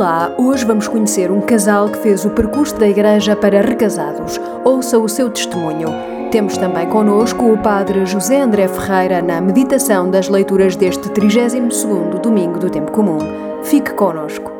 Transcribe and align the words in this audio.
Olá, 0.00 0.32
hoje 0.38 0.64
vamos 0.64 0.88
conhecer 0.88 1.30
um 1.30 1.42
casal 1.42 1.90
que 1.90 1.98
fez 1.98 2.24
o 2.24 2.30
percurso 2.30 2.74
da 2.78 2.88
igreja 2.88 3.36
para 3.36 3.60
recasados. 3.60 4.40
Ouça 4.64 4.98
o 4.98 5.06
seu 5.06 5.28
testemunho. 5.28 5.88
Temos 6.30 6.56
também 6.56 6.88
connosco 6.88 7.52
o 7.52 7.58
Padre 7.58 8.06
José 8.06 8.40
André 8.40 8.66
Ferreira 8.66 9.20
na 9.20 9.42
meditação 9.42 10.10
das 10.10 10.26
leituras 10.26 10.74
deste 10.74 11.06
32º 11.10 12.18
domingo 12.18 12.58
do 12.58 12.70
Tempo 12.70 12.90
Comum. 12.92 13.18
Fique 13.62 13.92
connosco. 13.92 14.59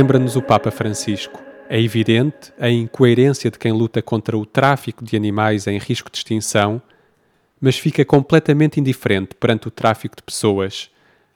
Lembra-nos 0.00 0.34
o 0.34 0.40
Papa 0.40 0.70
Francisco. 0.70 1.42
É 1.68 1.78
evidente 1.78 2.54
a 2.58 2.70
incoerência 2.70 3.50
de 3.50 3.58
quem 3.58 3.70
luta 3.70 4.00
contra 4.00 4.34
o 4.34 4.46
tráfico 4.46 5.04
de 5.04 5.14
animais 5.14 5.66
em 5.66 5.76
risco 5.76 6.10
de 6.10 6.16
extinção, 6.16 6.80
mas 7.60 7.76
fica 7.76 8.02
completamente 8.02 8.80
indiferente 8.80 9.34
perante 9.34 9.68
o 9.68 9.70
tráfico 9.70 10.16
de 10.16 10.22
pessoas, 10.22 10.90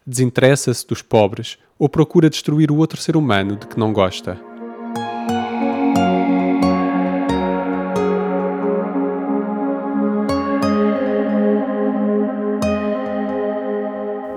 desinteressa-se 0.07 0.87
dos 0.87 1.03
pobres 1.03 1.59
ou 1.79 1.91
procura 1.91 2.31
destruir 2.31 2.71
o 2.71 2.77
outro 2.77 2.99
ser 2.99 3.19
humano 3.19 3.57
de 3.57 3.67
que 3.67 3.79
não 3.79 3.93
gosta. 3.93 4.41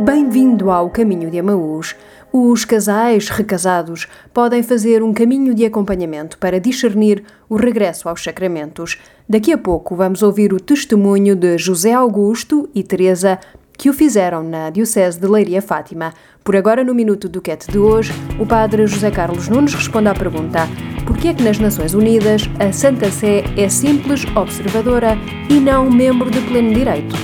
Bem-vindo 0.01 0.69
ao 0.69 0.89
Caminho 0.89 1.31
de 1.31 1.39
Amaús. 1.39 1.95
Os 2.39 2.63
casais 2.63 3.29
recasados 3.29 4.07
podem 4.31 4.61
fazer 4.61 5.01
um 5.01 5.11
caminho 5.11 5.55
de 5.55 5.65
acompanhamento 5.65 6.37
para 6.37 6.59
discernir 6.59 7.23
o 7.49 7.55
regresso 7.55 8.07
aos 8.07 8.23
sacramentos. 8.23 8.99
Daqui 9.27 9.51
a 9.51 9.57
pouco 9.57 9.95
vamos 9.95 10.21
ouvir 10.21 10.53
o 10.53 10.59
testemunho 10.59 11.35
de 11.35 11.57
José 11.57 11.93
Augusto 11.93 12.69
e 12.75 12.83
Teresa 12.83 13.39
que 13.75 13.89
o 13.89 13.93
fizeram 13.93 14.43
na 14.43 14.69
Diocese 14.69 15.19
de 15.19 15.25
Leiria 15.25 15.63
Fátima. 15.63 16.13
Por 16.43 16.55
agora, 16.55 16.83
no 16.83 16.93
Minuto 16.93 17.27
do 17.27 17.41
Quete 17.41 17.71
de 17.71 17.79
hoje, 17.79 18.13
o 18.39 18.45
padre 18.45 18.85
José 18.85 19.09
Carlos 19.09 19.49
Nunes 19.49 19.73
responde 19.73 20.09
à 20.09 20.13
pergunta 20.13 20.67
por 21.07 21.17
que 21.17 21.29
é 21.29 21.33
que 21.33 21.41
nas 21.41 21.57
Nações 21.57 21.95
Unidas 21.95 22.43
a 22.59 22.71
Santa 22.71 23.09
Sé 23.09 23.45
é 23.57 23.67
simples 23.67 24.23
observadora 24.35 25.17
e 25.49 25.59
não 25.59 25.89
membro 25.89 26.29
de 26.29 26.41
pleno 26.41 26.71
direito? 26.71 27.15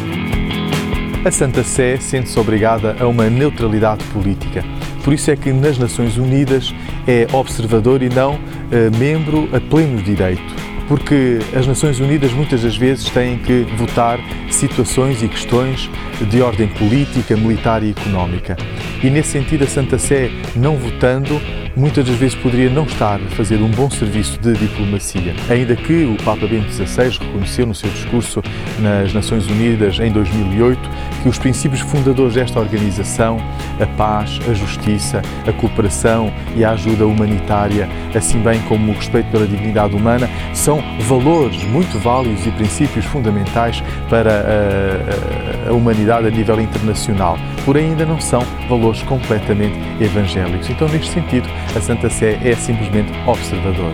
A 1.23 1.29
Santa 1.29 1.63
Sé 1.63 1.97
sente-se 1.97 2.39
obrigada 2.39 2.97
a 2.99 3.07
uma 3.07 3.29
neutralidade 3.29 4.03
política. 4.05 4.63
Por 5.03 5.13
isso 5.13 5.29
é 5.29 5.35
que 5.35 5.51
nas 5.51 5.77
Nações 5.77 6.17
Unidas 6.17 6.73
é 7.07 7.27
observador 7.33 8.01
e 8.01 8.09
não 8.09 8.39
eh, 8.71 8.89
membro 8.97 9.49
a 9.53 9.59
pleno 9.59 10.01
direito. 10.01 10.41
Porque 10.87 11.39
as 11.55 11.65
Nações 11.65 11.99
Unidas 11.99 12.31
muitas 12.33 12.61
das 12.61 12.75
vezes 12.75 13.09
têm 13.09 13.37
que 13.37 13.65
votar 13.77 14.19
situações 14.49 15.21
e 15.21 15.27
questões 15.27 15.89
de 16.29 16.41
ordem 16.41 16.67
política, 16.67 17.35
militar 17.35 17.83
e 17.83 17.91
económica. 17.91 18.57
E 19.01 19.09
nesse 19.09 19.29
sentido, 19.29 19.63
a 19.63 19.67
Santa 19.67 19.97
Sé, 19.97 20.29
não 20.55 20.77
votando, 20.77 21.39
muitas 21.75 22.05
das 22.05 22.15
vezes 22.15 22.35
poderia 22.35 22.69
não 22.69 22.83
estar 22.83 23.15
a 23.15 23.29
fazer 23.35 23.57
um 23.57 23.69
bom 23.69 23.89
serviço 23.89 24.39
de 24.39 24.53
diplomacia. 24.53 25.33
Ainda 25.49 25.75
que 25.75 26.05
o 26.05 26.15
Papa 26.23 26.45
Bento 26.45 26.71
XVI 26.71 27.17
reconheceu 27.19 27.65
no 27.65 27.73
seu 27.73 27.89
discurso 27.89 28.43
nas 28.79 29.13
Nações 29.13 29.47
Unidas 29.47 29.99
em 29.99 30.11
2008 30.11 30.79
que 31.23 31.29
os 31.29 31.37
princípios 31.37 31.81
fundadores 31.81 32.35
desta 32.35 32.59
organização, 32.59 33.37
a 33.79 33.87
paz, 33.97 34.39
a 34.49 34.53
justiça, 34.53 35.21
a 35.47 35.53
cooperação 35.53 36.31
e 36.55 36.63
a 36.63 36.71
ajuda 36.71 37.07
humanitária, 37.07 37.87
assim 38.15 38.39
bem 38.39 38.61
como 38.63 38.91
o 38.91 38.95
respeito 38.95 39.29
pela 39.31 39.47
dignidade 39.47 39.95
humana, 39.95 40.29
são 40.53 40.83
valores 41.01 41.63
muito 41.65 41.97
válidos 41.99 42.45
e 42.45 42.51
princípios 42.51 43.05
fundamentais 43.05 43.81
para 44.09 44.31
a, 44.31 45.67
a, 45.67 45.69
a 45.69 45.73
humanidade 45.73 46.27
a 46.27 46.29
nível 46.29 46.59
internacional, 46.59 47.37
porém 47.65 47.91
ainda 47.91 48.05
não 48.05 48.19
são 48.19 48.41
valores 48.67 49.01
completamente 49.03 49.77
evangélicos. 50.01 50.69
Então, 50.69 50.87
neste 50.87 51.11
sentido, 51.11 51.47
a 51.75 51.81
Santa 51.81 52.09
Sé 52.09 52.39
é 52.43 52.55
simplesmente 52.55 53.11
observador. 53.27 53.93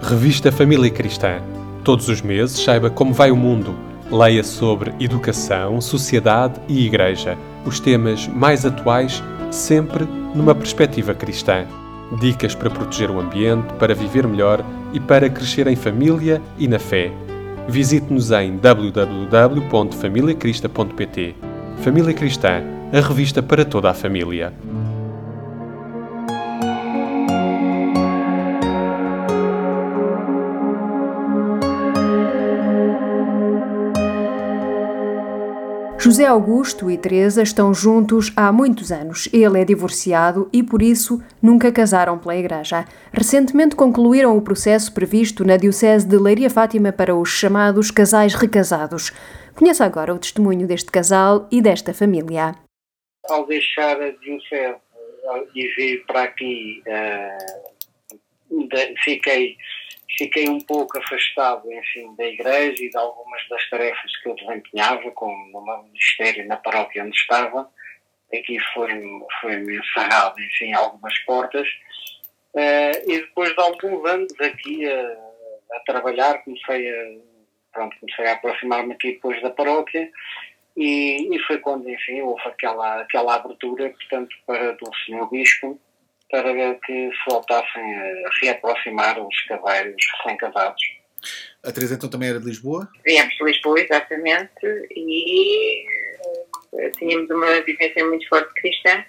Revista 0.00 0.52
Família 0.52 0.90
Cristã. 0.90 1.40
Todos 1.84 2.08
os 2.08 2.20
meses 2.20 2.62
saiba 2.62 2.90
como 2.90 3.14
vai 3.14 3.30
o 3.30 3.36
mundo. 3.36 3.74
Leia 4.10 4.42
sobre 4.44 4.92
educação, 5.00 5.80
sociedade 5.80 6.60
e 6.68 6.84
igreja, 6.86 7.38
os 7.64 7.80
temas 7.80 8.28
mais 8.28 8.66
atuais, 8.66 9.22
sempre 9.50 10.04
numa 10.34 10.54
perspectiva 10.54 11.14
cristã. 11.14 11.64
Dicas 12.20 12.54
para 12.54 12.68
proteger 12.68 13.10
o 13.10 13.18
ambiente, 13.18 13.72
para 13.78 13.94
viver 13.94 14.26
melhor 14.26 14.62
e 14.92 15.00
para 15.00 15.30
crescer 15.30 15.66
em 15.66 15.76
família 15.76 16.42
e 16.58 16.68
na 16.68 16.78
fé. 16.78 17.10
Visite-nos 17.66 18.30
em 18.32 18.54
www.familiacrista.pt. 18.56 21.51
Família 21.82 22.14
Cristã, 22.14 22.62
a 22.92 23.00
revista 23.00 23.42
para 23.42 23.64
toda 23.64 23.90
a 23.90 23.94
família. 23.94 24.52
José 35.98 36.24
Augusto 36.24 36.88
e 36.88 36.96
Teresa 36.96 37.42
estão 37.42 37.74
juntos 37.74 38.32
há 38.36 38.52
muitos 38.52 38.92
anos. 38.92 39.28
Ele 39.32 39.60
é 39.60 39.64
divorciado 39.64 40.48
e, 40.52 40.62
por 40.62 40.82
isso, 40.82 41.20
nunca 41.40 41.72
casaram 41.72 42.16
pela 42.16 42.36
Igreja. 42.36 42.84
Recentemente 43.12 43.74
concluíram 43.74 44.36
o 44.36 44.42
processo 44.42 44.92
previsto 44.92 45.44
na 45.44 45.56
Diocese 45.56 46.06
de 46.06 46.16
Leiria 46.16 46.50
Fátima 46.50 46.92
para 46.92 47.14
os 47.14 47.28
chamados 47.28 47.90
casais 47.90 48.34
recasados. 48.34 49.12
Conheça 49.56 49.84
agora 49.84 50.14
o 50.14 50.18
testemunho 50.18 50.66
deste 50.66 50.90
casal 50.90 51.48
e 51.50 51.60
desta 51.60 51.92
família. 51.94 52.54
Ao 53.28 53.46
deixar 53.46 54.00
a 54.00 54.10
Diocese 54.10 54.80
e 55.54 55.68
vir 55.76 56.04
para 56.06 56.22
aqui, 56.24 56.82
fiquei 59.04 59.56
fiquei 60.18 60.48
um 60.48 60.60
pouco 60.60 60.98
afastado, 60.98 61.70
enfim, 61.72 62.14
da 62.16 62.24
igreja 62.24 62.84
e 62.84 62.90
de 62.90 62.96
algumas 62.96 63.48
das 63.48 63.68
tarefas 63.70 64.16
que 64.18 64.28
eu 64.28 64.34
desempenhava, 64.34 65.10
como 65.12 65.50
no 65.50 65.64
meu 65.64 65.82
ministério, 65.84 66.46
na 66.46 66.56
paróquia 66.56 67.04
onde 67.04 67.16
estava. 67.16 67.68
Aqui 68.32 68.58
foi-me 68.74 69.24
foi 69.40 69.54
encerrado, 69.54 70.40
enfim, 70.40 70.72
algumas 70.72 71.16
portas. 71.20 71.66
Uh, 72.54 73.10
e 73.10 73.20
depois 73.20 73.54
de 73.54 73.60
alguns 73.60 74.04
anos 74.08 74.40
aqui 74.40 74.86
a, 74.86 75.80
trabalhar, 75.86 76.42
comecei 76.44 76.90
a, 76.90 77.31
pronto, 77.72 77.96
comecei 77.98 78.26
a 78.26 78.32
aproximar-me 78.32 78.92
aqui 78.92 79.12
depois 79.12 79.40
da 79.42 79.50
paróquia 79.50 80.10
e, 80.76 81.34
e 81.34 81.38
foi 81.40 81.58
quando, 81.58 81.88
enfim, 81.88 82.22
houve 82.22 82.42
aquela, 82.44 83.02
aquela 83.02 83.34
abertura, 83.34 83.90
portanto, 83.90 84.34
para 84.46 84.72
do 84.72 84.90
Senhor 85.04 85.28
Bispo 85.30 85.80
para 86.32 86.74
que 86.76 87.10
se 87.10 87.30
voltassem 87.30 87.94
a 87.94 88.30
reaproximar 88.40 89.20
os 89.20 89.40
casais 89.42 89.94
recém-casados. 90.16 90.82
A 91.62 91.70
Teresa 91.70 91.94
então 91.94 92.08
também 92.08 92.30
era 92.30 92.40
de 92.40 92.46
Lisboa? 92.46 92.88
Viemos 93.04 93.34
de 93.34 93.44
Lisboa, 93.44 93.78
exatamente, 93.78 94.66
e 94.90 95.84
uh, 96.72 96.90
tínhamos 96.92 97.30
uma 97.30 97.60
vivência 97.60 98.04
muito 98.06 98.26
forte 98.28 98.52
cristã 98.54 99.04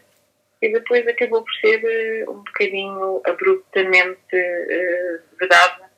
e 0.61 0.71
depois 0.71 1.07
acabou 1.07 1.43
por 1.43 1.53
ser 1.55 2.25
uh, 2.27 2.31
um 2.31 2.43
bocadinho 2.43 3.21
abruptamente 3.25 4.35
uh, 4.35 5.37
vedada, 5.39 5.89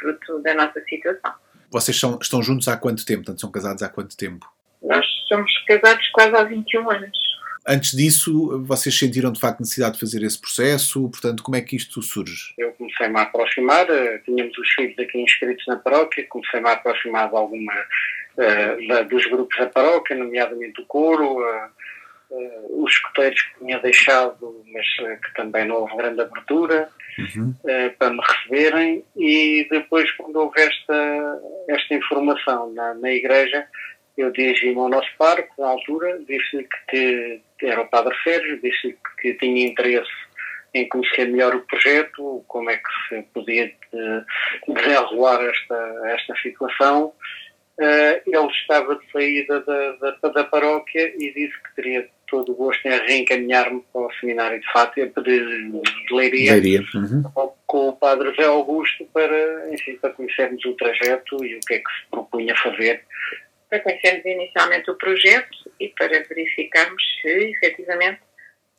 fruto 0.00 0.40
da 0.40 0.54
nossa 0.54 0.82
situação. 0.88 1.34
Vocês 1.70 1.98
são, 1.98 2.18
estão 2.20 2.42
juntos 2.42 2.66
há 2.68 2.76
quanto 2.76 3.06
tempo? 3.06 3.24
Portanto, 3.24 3.40
são 3.40 3.50
casados 3.50 3.82
há 3.82 3.88
quanto 3.88 4.16
tempo? 4.16 4.50
Nós 4.82 5.06
somos 5.28 5.52
casados 5.66 6.08
quase 6.08 6.34
há 6.34 6.42
21 6.42 6.90
anos. 6.90 7.30
Antes 7.66 7.92
disso, 7.92 8.62
vocês 8.64 8.98
sentiram 8.98 9.30
de 9.30 9.38
facto 9.38 9.60
necessidade 9.60 9.94
de 9.94 10.00
fazer 10.00 10.22
esse 10.22 10.40
processo? 10.40 11.08
Portanto, 11.08 11.42
como 11.42 11.56
é 11.56 11.60
que 11.60 11.76
isto 11.76 12.02
surge? 12.02 12.54
Eu 12.58 12.72
comecei-me 12.72 13.18
a 13.18 13.22
aproximar, 13.22 13.88
eh, 13.88 14.18
tínhamos 14.24 14.56
os 14.56 14.68
filhos 14.70 14.98
aqui 14.98 15.20
inscritos 15.20 15.64
na 15.68 15.76
paróquia, 15.76 16.26
comecei-me 16.28 16.68
a 16.68 16.72
aproximar 16.72 17.28
de 17.28 17.36
alguma 17.36 17.72
uh, 17.72 18.88
da, 18.88 19.02
dos 19.02 19.26
grupos 19.26 19.56
da 19.58 19.66
paróquia, 19.66 20.16
nomeadamente 20.16 20.80
o 20.80 20.86
coro, 20.86 21.38
uh, 21.38 21.68
uh, 22.30 22.82
os 22.82 22.92
escuteiros 22.92 23.40
que 23.40 23.58
tinha 23.58 23.78
deixado, 23.80 24.64
mas 24.72 24.86
que 25.20 25.34
também 25.34 25.66
não 25.66 25.76
houve 25.76 25.96
grande 25.96 26.20
abertura 26.20 26.88
uhum. 27.18 27.54
para 27.98 28.10
me 28.10 28.20
receberem. 28.20 29.04
E 29.16 29.66
depois, 29.70 30.10
quando 30.12 30.36
houve 30.36 30.60
esta, 30.60 31.40
esta 31.68 31.94
informação 31.94 32.72
na, 32.72 32.94
na 32.94 33.10
igreja, 33.10 33.66
eu 34.16 34.30
dirigi-me 34.32 34.78
ao 34.78 34.88
nosso 34.88 35.08
parque, 35.18 35.50
na 35.58 35.68
altura, 35.68 36.18
disse-lhe 36.26 36.66
que, 36.88 37.40
que, 37.58 37.66
era 37.66 37.80
o 37.80 37.88
Padre 37.88 38.14
Sérgio, 38.22 38.60
disse-lhe 38.60 38.96
que 39.20 39.34
tinha 39.34 39.66
interesse 39.66 40.10
em 40.74 40.88
conhecer 40.88 41.26
melhor 41.26 41.54
o 41.54 41.66
projeto, 41.66 42.44
como 42.46 42.70
é 42.70 42.76
que 42.76 42.90
se 43.08 43.22
podia 43.34 43.72
desenrolar 44.68 45.42
esta, 45.42 46.02
esta 46.06 46.36
situação. 46.36 47.12
Uh, 47.78 48.20
ele 48.26 48.46
estava 48.52 48.94
de 48.96 49.10
saída 49.10 49.60
da, 49.60 49.92
da, 49.92 50.28
da, 50.28 50.44
paróquia 50.44 51.14
e 51.16 51.32
disse 51.32 51.62
que 51.62 51.74
teria 51.76 52.06
todo 52.30 52.52
o 52.52 52.54
gosto 52.54 52.86
em 52.86 52.90
reencaminhar-me 52.90 53.82
para 53.92 54.02
o 54.02 54.12
seminário 54.20 54.60
de 54.60 54.72
Fátima, 54.72 55.06
de, 55.06 55.70
de 55.70 56.14
Leiria, 56.14 56.52
Leiria. 56.52 56.84
Uhum. 56.94 57.22
com 57.66 57.88
o 57.88 57.92
padre 57.96 58.34
Zé 58.36 58.44
Augusto 58.44 59.04
para, 59.12 59.72
enfim, 59.72 59.96
para 59.96 60.10
conhecermos 60.10 60.64
o 60.64 60.74
trajeto 60.74 61.44
e 61.44 61.56
o 61.56 61.60
que 61.60 61.74
é 61.74 61.78
que 61.78 61.90
se 61.90 62.10
propunha 62.10 62.54
fazer. 62.56 63.04
Para 63.68 63.80
conhecermos 63.80 64.24
inicialmente 64.24 64.90
o 64.90 64.96
projeto 64.96 65.70
e 65.78 65.88
para 65.88 66.24
verificarmos 66.28 67.02
se 67.20 67.28
efetivamente 67.28 68.20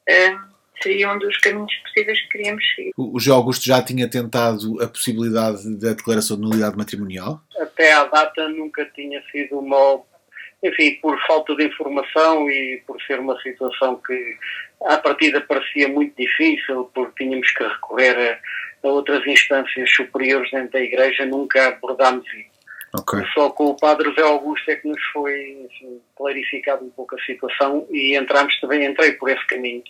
uh, 0.09 0.51
seria 0.81 1.11
um 1.11 1.19
dos 1.19 1.37
caminhos 1.37 1.73
possíveis 1.83 2.19
que 2.21 2.29
queríamos 2.29 2.63
seguir. 2.75 2.91
O 2.97 3.19
José 3.19 3.31
Augusto 3.31 3.65
já 3.65 3.81
tinha 3.81 4.09
tentado 4.09 4.81
a 4.81 4.87
possibilidade 4.87 5.77
da 5.77 5.93
declaração 5.93 6.37
de 6.37 6.43
nulidade 6.43 6.77
matrimonial? 6.77 7.41
Até 7.59 7.93
à 7.93 8.05
data 8.05 8.47
nunca 8.49 8.85
tinha 8.95 9.21
sido 9.31 9.59
uma. 9.59 10.01
Enfim, 10.63 10.95
por 11.01 11.19
falta 11.25 11.55
de 11.55 11.65
informação 11.65 12.49
e 12.49 12.83
por 12.85 13.01
ser 13.01 13.19
uma 13.19 13.39
situação 13.41 13.95
que 13.95 14.37
à 14.85 14.97
partida 14.97 15.41
parecia 15.41 15.87
muito 15.87 16.15
difícil, 16.15 16.89
porque 16.93 17.23
tínhamos 17.23 17.51
que 17.51 17.63
recorrer 17.63 18.39
a, 18.83 18.87
a 18.87 18.91
outras 18.91 19.25
instâncias 19.25 19.89
superiores 19.91 20.51
dentro 20.51 20.71
da 20.71 20.81
Igreja, 20.81 21.25
nunca 21.25 21.67
abordámos 21.67 22.27
isso. 22.33 22.51
Okay. 22.93 23.25
Só 23.33 23.49
com 23.49 23.67
o 23.67 23.77
Padre 23.77 24.13
Zé 24.13 24.21
Augusto 24.21 24.69
é 24.69 24.75
que 24.75 24.87
nos 24.87 25.01
foi 25.13 25.65
enfim, 25.65 26.01
clarificado 26.15 26.83
um 26.83 26.89
pouco 26.89 27.15
a 27.15 27.23
situação 27.23 27.87
e 27.89 28.17
entramos 28.17 28.59
também, 28.59 28.85
entrei 28.85 29.13
por 29.13 29.29
esse 29.29 29.45
caminho 29.47 29.83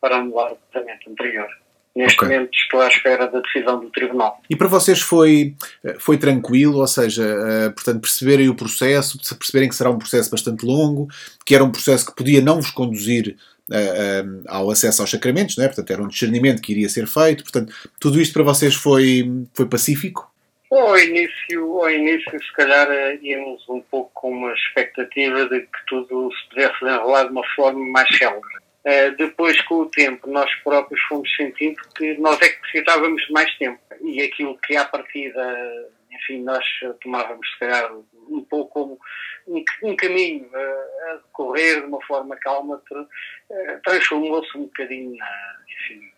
para 0.00 0.16
anular 0.16 0.52
o 0.52 0.58
casamento 0.72 1.10
anterior. 1.10 1.48
Neste 1.96 2.18
okay. 2.18 2.28
momento 2.28 2.50
estou 2.54 2.82
à 2.82 2.88
espera 2.88 3.26
da 3.26 3.40
decisão 3.40 3.80
do 3.80 3.88
Tribunal. 3.88 4.38
E 4.50 4.54
para 4.54 4.68
vocês 4.68 5.00
foi, 5.00 5.54
foi 5.98 6.18
tranquilo, 6.18 6.80
ou 6.80 6.86
seja, 6.86 7.22
uh, 7.24 7.72
portanto, 7.72 8.02
perceberem 8.02 8.50
o 8.50 8.54
processo, 8.54 9.18
perceberem 9.38 9.70
que 9.70 9.74
será 9.74 9.88
um 9.88 9.98
processo 9.98 10.30
bastante 10.30 10.66
longo, 10.66 11.08
que 11.46 11.54
era 11.54 11.64
um 11.64 11.72
processo 11.72 12.04
que 12.04 12.14
podia 12.14 12.42
não 12.42 12.56
vos 12.56 12.70
conduzir 12.70 13.34
uh, 13.70 14.42
ao 14.46 14.70
acesso 14.70 15.00
aos 15.00 15.10
sacramentos, 15.10 15.56
não 15.56 15.64
é? 15.64 15.68
portanto, 15.68 15.90
era 15.90 16.02
um 16.02 16.08
discernimento 16.08 16.60
que 16.60 16.72
iria 16.72 16.88
ser 16.90 17.06
feito, 17.06 17.42
portanto, 17.42 17.72
tudo 17.98 18.20
isto 18.20 18.34
para 18.34 18.42
vocês 18.42 18.74
foi, 18.74 19.24
foi 19.54 19.66
pacífico? 19.66 20.30
Ao 20.70 20.98
início, 20.98 21.80
ao 21.80 21.90
início, 21.90 22.30
se 22.30 22.52
calhar, 22.52 22.88
íamos 23.22 23.66
um 23.68 23.80
pouco 23.80 24.10
com 24.12 24.32
uma 24.32 24.52
expectativa 24.52 25.48
de 25.48 25.60
que 25.60 25.86
tudo 25.86 26.28
se 26.30 26.48
pudesse 26.50 26.84
enrolar 26.84 27.24
de 27.24 27.32
uma 27.32 27.46
forma 27.54 27.86
mais 27.88 28.08
célebre. 28.18 28.65
Uh, 28.86 29.16
depois, 29.16 29.60
com 29.62 29.80
o 29.80 29.90
tempo, 29.90 30.30
nós 30.30 30.48
próprios 30.62 31.02
fomos 31.08 31.28
sentindo 31.34 31.76
que 31.96 32.16
nós 32.18 32.40
é 32.40 32.48
que 32.48 32.60
precisávamos 32.60 33.20
de 33.26 33.32
mais 33.32 33.52
tempo. 33.58 33.80
E 34.00 34.22
aquilo 34.22 34.56
que, 34.58 34.76
à 34.76 34.84
partida, 34.84 35.90
enfim, 36.12 36.42
nós 36.44 36.64
tomávamos, 37.02 37.50
se 37.50 37.58
calhar, 37.58 37.92
um 38.28 38.44
pouco 38.48 38.72
como 38.72 39.00
um, 39.48 39.64
um 39.82 39.96
caminho 39.96 40.46
uh, 40.46 41.10
a 41.10 41.14
decorrer 41.16 41.80
de 41.80 41.86
uma 41.86 42.00
forma 42.02 42.36
calma, 42.36 42.76
uh, 42.76 43.80
transformou-se 43.84 44.56
um 44.56 44.66
bocadinho, 44.66 45.16
na, 45.16 45.56
enfim, 45.68 46.12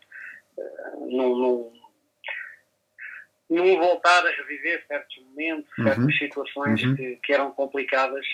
num, 1.08 1.36
num, 1.36 1.72
num, 3.48 3.78
voltar 3.78 4.26
a 4.26 4.30
reviver 4.30 4.84
certos 4.86 5.16
momentos, 5.24 5.70
uhum. 5.78 5.84
certas 5.84 6.18
situações 6.18 6.82
uhum. 6.82 6.96
que, 6.96 7.18
que, 7.22 7.32
eram 7.32 7.50
complicadas 7.52 8.26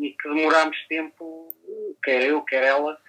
e 0.00 0.16
que 0.20 0.28
demorámos 0.28 0.76
tempo, 0.88 1.54
quer 2.02 2.24
eu, 2.24 2.42
quer 2.42 2.64
ela, 2.64 2.92
eh, 2.92 3.08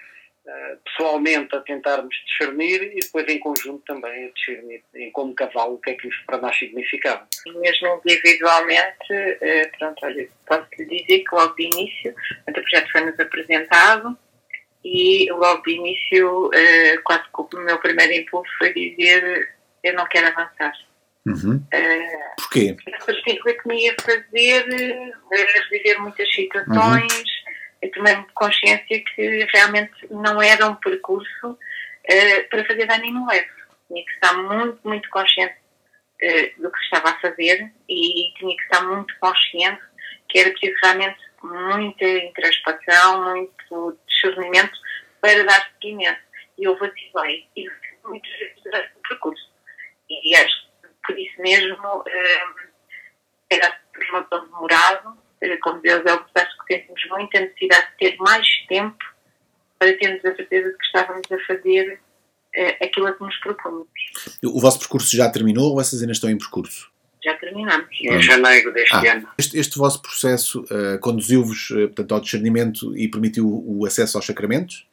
pessoalmente 0.86 1.56
a 1.56 1.62
tentarmos 1.62 2.16
discernir 2.26 2.82
e 2.82 3.00
depois 3.00 3.28
em 3.28 3.40
conjunto 3.40 3.84
também 3.86 4.26
a 4.26 4.32
discernir 4.32 4.84
em 4.96 5.12
como 5.12 5.34
cavalo 5.34 5.76
o 5.76 5.78
que 5.80 5.92
é 5.92 5.94
que 5.94 6.08
isso 6.08 6.24
para 6.26 6.38
nós 6.38 6.58
significava. 6.58 7.28
Mesmo 7.46 8.02
individualmente, 8.06 9.14
uh, 9.14 9.78
pronto, 9.78 10.06
olha, 10.06 10.28
posso 10.46 10.68
lhe 10.78 10.86
dizer 10.86 11.24
que 11.24 11.36
logo 11.36 11.56
de 11.56 11.64
início, 11.64 12.16
o 12.48 12.52
projeto 12.52 12.92
foi-nos 12.92 13.20
apresentado 13.20 14.18
e 14.84 15.32
logo 15.32 15.62
de 15.64 15.72
início, 15.72 16.48
uh, 16.48 17.04
quase 17.04 17.24
que 17.24 17.56
o 17.56 17.60
meu 17.60 17.78
primeiro 17.80 18.14
impulso 18.14 18.52
foi 18.58 18.74
dizer 18.74 19.50
eu 19.84 19.94
não 19.94 20.06
quero 20.08 20.28
avançar. 20.28 20.74
Uhum. 21.26 21.58
Uh, 21.58 22.36
Porquê? 22.38 22.76
Porque 22.84 23.54
que 23.54 23.68
me 23.68 23.86
ia 23.86 23.96
fazer 24.02 24.66
reviver 25.70 26.02
muitas 26.02 26.34
situações, 26.34 27.14
uhum 27.14 27.29
eu 27.82 27.92
tomei 27.92 28.16
consciência 28.34 29.04
que 29.04 29.48
realmente 29.54 30.08
não 30.12 30.42
era 30.42 30.68
um 30.68 30.76
percurso 30.76 31.52
uh, 31.52 32.50
para 32.50 32.66
fazer 32.66 32.88
no 33.12 33.28
leve. 33.28 33.50
Tinha 33.88 34.06
que 34.06 34.12
estar 34.12 34.34
muito, 34.34 34.80
muito 34.84 35.10
consciente 35.10 35.56
uh, 35.56 36.62
do 36.62 36.72
que 36.72 36.80
estava 36.84 37.10
a 37.10 37.20
fazer 37.20 37.72
e 37.88 38.34
tinha 38.38 38.56
que 38.56 38.64
estar 38.64 38.84
muito 38.84 39.18
consciente 39.20 39.82
que 40.28 40.40
era 40.40 40.52
preciso 40.52 40.78
realmente 40.84 41.20
muita 41.42 42.06
introspeção, 42.06 43.26
muito 43.32 43.98
discernimento 44.08 44.78
para 45.22 45.44
dar 45.44 45.72
seguimento. 45.74 46.20
E 46.58 46.66
eu 46.66 46.78
vacilei 46.78 47.48
e 47.56 47.66
muitas 48.04 48.32
vezes 48.32 48.64
durante 48.64 48.92
o 48.96 49.08
percurso. 49.08 49.50
E 50.10 50.36
acho 50.36 50.70
por 51.06 51.18
isso 51.18 51.42
mesmo 51.42 52.00
uh, 52.00 52.70
era 53.50 53.80
tão 54.30 54.46
demorado 54.46 55.18
como 55.62 55.82
Deus 55.82 56.06
é 56.06 56.14
o 56.14 56.24
processo 56.24 56.56
que 56.66 56.76
sentimos 56.76 57.02
muita 57.10 57.40
necessidade 57.40 57.88
de 57.92 57.98
ter 57.98 58.18
mais 58.18 58.48
tempo 58.68 59.04
para 59.78 59.98
termos 59.98 60.24
a 60.26 60.36
certeza 60.36 60.70
de 60.70 60.78
que 60.78 60.86
estávamos 60.86 61.32
a 61.32 61.40
fazer 61.48 62.00
uh, 62.58 62.84
aquilo 62.84 63.08
a 63.08 63.14
que 63.14 63.24
nos 63.24 63.36
propomos. 63.38 63.88
O 64.44 64.60
vosso 64.60 64.80
percurso 64.80 65.16
já 65.16 65.30
terminou 65.30 65.70
ou 65.70 65.76
vocês 65.76 66.02
ainda 66.02 66.14
estão 66.14 66.30
em 66.30 66.38
percurso? 66.38 66.92
Já 67.24 67.36
terminamos. 67.38 67.88
Em 68.02 68.22
janeiro 68.22 68.74
deste 68.74 68.96
ah, 68.96 69.14
ano. 69.14 69.28
Este, 69.38 69.58
este, 69.58 69.78
vosso 69.78 70.02
processo 70.02 70.62
uh, 70.64 71.00
conduziu-vos 71.00 71.70
uh, 71.72 71.88
portanto, 71.88 72.14
ao 72.14 72.22
discernimento 72.22 72.96
e 72.98 73.08
permitiu 73.10 73.46
o 73.48 73.86
acesso 73.86 74.18
aos 74.18 74.26
sacramentos? 74.26 74.88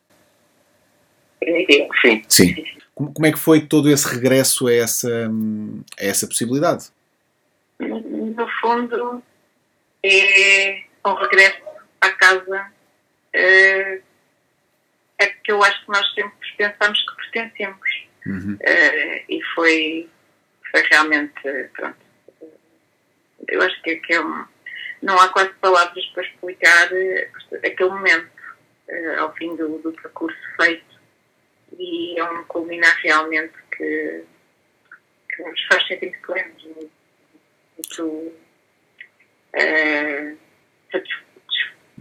Permitiu, 1.40 1.88
sim. 2.00 2.22
Sim. 2.28 2.64
Como, 2.94 3.12
como 3.12 3.26
é 3.26 3.32
que 3.32 3.38
foi 3.38 3.60
todo 3.60 3.90
esse 3.90 4.08
regresso 4.08 4.66
a 4.66 4.74
essa, 4.74 5.30
a 6.00 6.04
essa 6.04 6.26
possibilidade? 6.26 6.86
No 7.78 8.48
fundo, 8.60 9.22
é 10.06 10.84
um 11.04 11.14
regresso 11.14 11.62
à 12.00 12.10
casa 12.10 12.72
uh, 13.34 14.02
é 15.18 15.26
que 15.26 15.52
eu 15.52 15.62
acho 15.62 15.84
que 15.84 15.92
nós 15.92 16.14
sempre 16.14 16.54
pensamos 16.56 17.00
que 17.02 17.16
pertencemos. 17.16 18.06
Uhum. 18.26 18.54
Uh, 18.54 19.24
e 19.28 19.40
foi, 19.54 20.10
foi 20.70 20.82
realmente, 20.82 21.42
pronto, 21.74 21.96
eu 23.48 23.62
acho 23.62 23.80
que, 23.82 23.96
que 23.96 24.14
é 24.14 24.20
um, 24.20 24.44
não 25.02 25.18
há 25.20 25.28
quase 25.28 25.52
palavras 25.54 26.04
para 26.06 26.24
explicar 26.24 26.88
uh, 26.92 27.56
aquele 27.64 27.90
momento 27.90 28.36
ao 29.18 29.34
fim 29.34 29.56
do, 29.56 29.78
do, 29.78 29.92
percurso 29.92 30.38
feito 30.60 31.00
e 31.76 32.16
é 32.16 32.22
um 32.22 32.44
culminar 32.44 32.96
realmente 33.02 33.52
que, 33.76 34.22
que 35.28 35.42
nos 35.42 35.66
faz 35.66 35.84
sentir 35.88 36.16
plenos, 36.24 36.62
muito, 36.62 38.32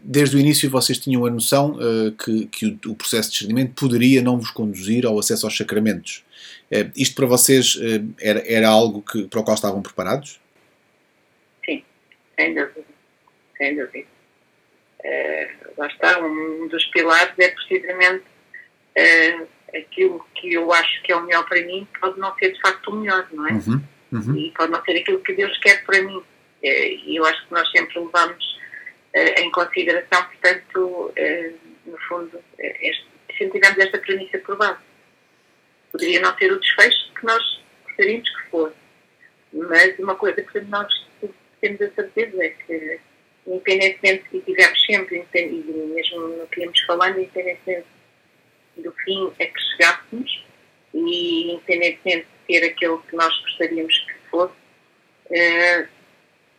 Desde 0.07 0.37
o 0.37 0.39
início 0.39 0.69
vocês 0.69 0.99
tinham 0.99 1.25
a 1.25 1.29
noção 1.31 1.77
uh, 1.79 2.11
que, 2.11 2.45
que 2.47 2.65
o, 2.85 2.91
o, 2.91 2.95
processo 2.95 3.29
de 3.29 3.33
discernimento 3.33 3.73
poderia 3.73 4.21
não 4.21 4.37
vos 4.37 4.51
conduzir 4.51 5.05
ao 5.05 5.17
acesso 5.17 5.47
aos 5.47 5.57
sacramentos. 5.57 6.23
Uh, 6.71 6.91
isto 6.95 7.15
para 7.15 7.25
vocês 7.25 7.75
uh, 7.75 8.13
era, 8.19 8.43
era 8.45 8.69
algo 8.69 9.01
que, 9.01 9.27
para 9.27 9.39
o 9.39 9.43
qual 9.43 9.55
estavam 9.55 9.81
preparados? 9.81 10.39
Sim, 11.65 11.83
sem 12.37 12.53
dúvida. 12.53 12.85
Sem 13.57 13.75
dúvida. 13.75 14.07
lá 15.77 15.87
está, 15.87 16.19
um 16.23 16.67
dos 16.67 16.85
pilares 16.85 17.33
é 17.39 17.49
precisamente 17.49 18.25
aquilo 19.75 20.25
que 20.35 20.53
eu 20.53 20.71
acho 20.71 21.01
que 21.03 21.11
é 21.11 21.15
o 21.15 21.23
melhor 21.23 21.45
para 21.47 21.61
mim 21.65 21.87
pode 21.99 22.19
não 22.19 22.33
ser 22.35 22.53
de 22.53 22.61
facto 22.61 22.91
o 22.91 22.95
melhor, 22.95 23.27
não 23.31 23.47
é? 23.47 23.53
Uhum, 23.53 23.81
uhum. 24.11 24.37
E 24.37 24.51
pode 24.51 24.71
não 24.71 24.83
ser 24.83 24.97
aquilo 24.97 25.19
que 25.19 25.33
Deus 25.33 25.57
quer 25.59 25.83
para 25.83 26.01
mim. 26.01 26.21
Eh, 26.65 26.95
e 27.05 27.15
eu 27.17 27.25
acho 27.25 27.45
que 27.45 27.53
nós 27.53 27.69
sempre 27.69 27.99
levamos 27.99 28.59
eh, 29.13 29.41
em 29.41 29.51
consideração, 29.51 30.25
portanto, 30.25 31.13
eh, 31.15 31.51
no 31.85 31.97
fundo, 32.07 32.43
este, 32.57 33.05
sempre 33.37 33.59
tivemos 33.59 33.85
esta 33.85 33.99
premissa 33.99 34.39
por 34.39 34.57
base. 34.57 34.79
Poderia 35.91 36.19
não 36.21 36.35
ser 36.37 36.51
o 36.51 36.59
desfecho 36.59 37.13
que 37.13 37.23
nós 37.23 37.61
gostaríamos 37.83 38.27
que 38.27 38.49
fosse, 38.49 38.75
mas 39.53 39.99
uma 39.99 40.15
coisa 40.15 40.41
que 40.41 40.59
nós 40.61 40.91
temos 41.61 41.81
a 41.83 41.91
certeza 41.91 42.43
é 42.43 42.49
que, 42.49 42.99
independentemente 43.45 44.25
se 44.31 44.39
tivemos 44.41 44.85
sempre, 44.85 45.23
e 45.35 45.47
mesmo 45.93 46.19
no 46.19 46.47
que 46.47 46.61
íamos 46.61 46.79
falando, 46.81 47.19
independentemente 47.19 47.85
do 48.77 48.91
fim 48.91 49.31
a 49.39 49.45
que 49.45 49.61
chegássemos, 49.71 50.45
e 50.95 51.51
independentemente 51.51 52.27
de 52.47 52.59
ser 52.59 52.65
aquilo 52.65 53.03
que 53.03 53.15
nós 53.15 53.39
gostaríamos 53.41 53.97
que 53.99 54.29
fosse, 54.31 54.55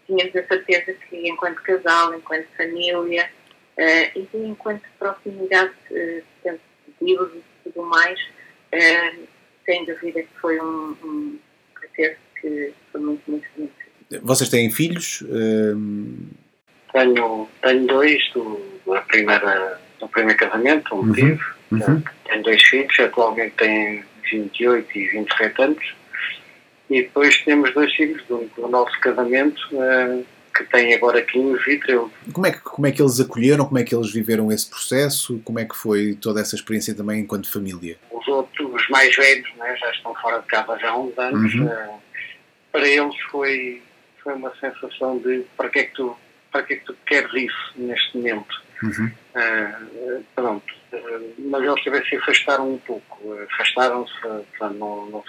tínhamos 0.06 0.34
a 0.36 0.46
certeza 0.46 0.92
que, 1.08 1.28
enquanto 1.28 1.62
casal, 1.62 2.14
enquanto 2.14 2.46
família 2.56 3.28
uh, 3.78 4.18
e 4.18 4.28
enquanto 4.34 4.82
proximidade, 4.98 5.72
uh, 5.90 6.22
portanto, 6.42 6.60
Deus 7.00 7.30
e 7.34 7.70
tudo 7.70 7.86
mais, 7.86 8.18
uh, 8.20 9.26
sem 9.64 9.84
dúvida 9.84 10.22
que 10.22 10.40
foi 10.40 10.60
um, 10.60 10.96
um 11.04 11.38
processo 11.75 12.16
que 12.40 12.72
foi 12.92 13.00
muito, 13.00 13.22
muito 13.30 13.46
bonito. 13.56 13.86
Vocês 14.22 14.48
têm 14.48 14.70
filhos? 14.70 15.22
Hum, 15.28 16.28
Tenho, 16.92 17.48
tenho 17.60 17.86
dois 17.86 18.22
do, 18.32 18.60
da 18.86 19.00
primeira, 19.02 19.80
do 19.98 20.08
primeiro 20.08 20.38
casamento, 20.38 20.94
um 20.94 21.00
Uhum, 21.00 21.12
tive. 21.12 21.42
uhum. 21.72 22.02
Tenho 22.25 22.42
dois 22.44 22.62
filhos, 22.62 23.00
atualmente 23.00 23.54
têm 23.56 24.04
28 24.30 24.98
e 24.98 25.08
27 25.08 25.62
anos. 25.62 25.94
E 26.88 27.02
depois 27.02 27.38
temos 27.43 27.73
dois 27.75 27.93
filhos 27.95 28.23
do, 28.26 28.49
do 28.57 28.69
nosso 28.69 28.99
casamento, 29.00 29.61
eh, 29.73 30.23
que 30.57 30.64
têm 30.64 30.95
agora 30.95 31.21
15 31.21 31.71
e 31.71 31.81
13. 31.81 32.11
Como 32.33 32.47
é, 32.47 32.52
que, 32.52 32.61
como 32.61 32.87
é 32.87 32.93
que 32.93 33.02
eles 33.02 33.21
acolheram? 33.21 33.66
Como 33.66 33.78
é 33.78 33.85
que 33.85 33.95
eles 33.95 34.12
viveram 34.12 34.50
esse 34.50 34.69
processo? 34.69 35.40
Como 35.45 35.59
é 35.59 35.64
que 35.64 35.76
foi 35.76 36.14
toda 36.14 36.40
essa 36.40 36.55
experiência 36.55 36.95
também 36.95 37.21
enquanto 37.21 37.50
família? 37.50 37.99
Os 38.11 38.26
outros, 38.28 38.73
os 38.73 38.88
mais 38.88 39.14
velhos, 39.14 39.49
né, 39.57 39.76
já 39.76 39.90
estão 39.90 40.14
fora 40.14 40.38
de 40.38 40.47
casa 40.47 40.78
já 40.78 40.90
há 40.90 40.99
uns 40.99 41.19
anos. 41.19 41.55
Uhum. 41.55 41.69
eh, 41.69 41.95
para 42.73 42.87
eles 42.87 43.16
foi, 43.31 43.83
foi 44.23 44.35
uma 44.35 44.52
sensação 44.61 45.19
de 45.19 45.45
para 45.57 45.69
que 45.71 45.78
é 45.78 45.85
que 45.85 45.95
tu, 45.95 46.16
para 46.52 46.62
que 46.62 46.75
é 46.75 46.76
que 46.76 46.85
tu 46.85 46.97
queres 47.07 47.33
isso 47.33 47.73
neste 47.76 48.16
momento? 48.16 48.62
Uhum. 48.83 49.11
Ah, 49.35 49.81
pronto, 50.35 50.75
mas 51.38 51.62
eles 51.62 51.85
também 51.85 52.05
se 52.05 52.16
afastaram 52.16 52.75
um 52.75 52.78
pouco, 52.78 53.33
afastaram-se, 53.50 54.12
não, 54.61 55.07
não, 55.07 55.25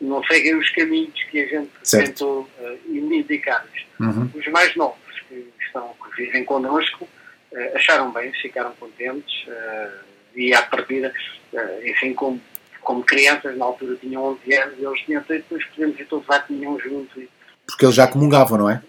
não 0.00 0.22
seguem 0.24 0.56
os 0.56 0.70
caminhos 0.70 1.22
que 1.24 1.40
a 1.40 1.46
gente 1.46 1.70
Certo. 1.82 2.06
tentou 2.06 2.50
uh, 2.58 2.78
indicar-lhes. 2.94 3.84
Uhum. 4.00 4.30
Os 4.34 4.46
mais 4.48 4.74
novos 4.76 5.20
que, 5.28 5.46
estão, 5.60 5.94
que 6.04 6.24
vivem 6.24 6.44
connosco 6.44 7.08
ah, 7.54 7.76
acharam 7.76 8.10
bem, 8.12 8.32
ficaram 8.32 8.72
contentes 8.72 9.46
ah, 9.48 9.90
e 10.34 10.52
à 10.52 10.62
partida, 10.62 11.12
ah, 11.56 11.78
enfim, 11.84 12.12
como, 12.12 12.40
como 12.80 13.04
crianças 13.04 13.56
na 13.56 13.64
altura 13.64 13.96
tinham 13.96 14.24
11 14.24 14.54
anos, 14.56 14.78
eles 14.78 15.00
tinham 15.02 15.24
depois 15.28 15.64
podemos 15.66 15.98
ir 16.00 16.06
todos 16.06 16.28
à 16.30 16.40
comunhão 16.40 16.78
juntos 16.80 17.16
e 17.22 17.28
Porque 17.66 17.84
eles 17.84 17.94
já 17.94 18.08
comungavam, 18.08 18.58
não 18.58 18.70
é? 18.70 18.82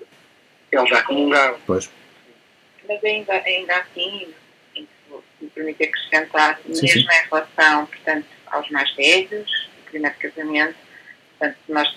eles 0.72 0.90
já 0.90 1.04
comungaram. 1.04 1.58
Pois. 1.66 1.90
Mas 2.88 3.04
ainda, 3.04 3.34
ainda 3.34 3.78
assim, 3.78 4.34
se 4.74 4.88
me 5.42 5.50
permite 5.50 5.84
acrescentar, 5.84 6.60
Sim, 6.64 6.70
mesmo 6.70 6.88
sim. 6.88 7.00
em 7.00 7.30
relação, 7.30 7.86
portanto, 7.86 8.26
aos 8.48 8.70
mais 8.70 8.94
velhos, 8.96 9.70
o 9.82 9.90
primeiro 9.90 10.16
casamento, 10.18 10.76
portanto, 11.38 11.58
nós 11.70 11.96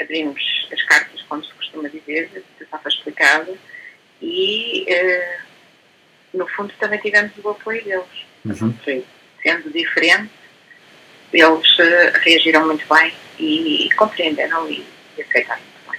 abrimos 0.00 0.42
as 0.72 0.82
cartas, 0.84 1.22
como 1.28 1.44
se 1.44 1.52
costuma 1.54 1.88
dizer, 1.88 2.30
já 2.34 2.64
estava 2.64 2.88
explicado, 2.88 3.58
e, 4.20 4.84
eh, 4.88 5.38
no 6.34 6.46
fundo, 6.48 6.72
também 6.78 7.00
tivemos 7.00 7.32
o 7.42 7.48
apoio 7.50 7.84
deles. 7.84 8.06
Uhum. 8.44 8.74
Sim. 8.84 9.04
Sendo 9.42 9.70
diferente, 9.70 10.30
eles 11.32 11.78
eh, 11.78 12.12
reagiram 12.22 12.66
muito 12.66 12.84
bem 12.88 13.12
e 13.38 13.88
compreenderam 13.96 14.68
e 14.68 14.84
aceitaram 15.20 15.62
muito 15.62 15.90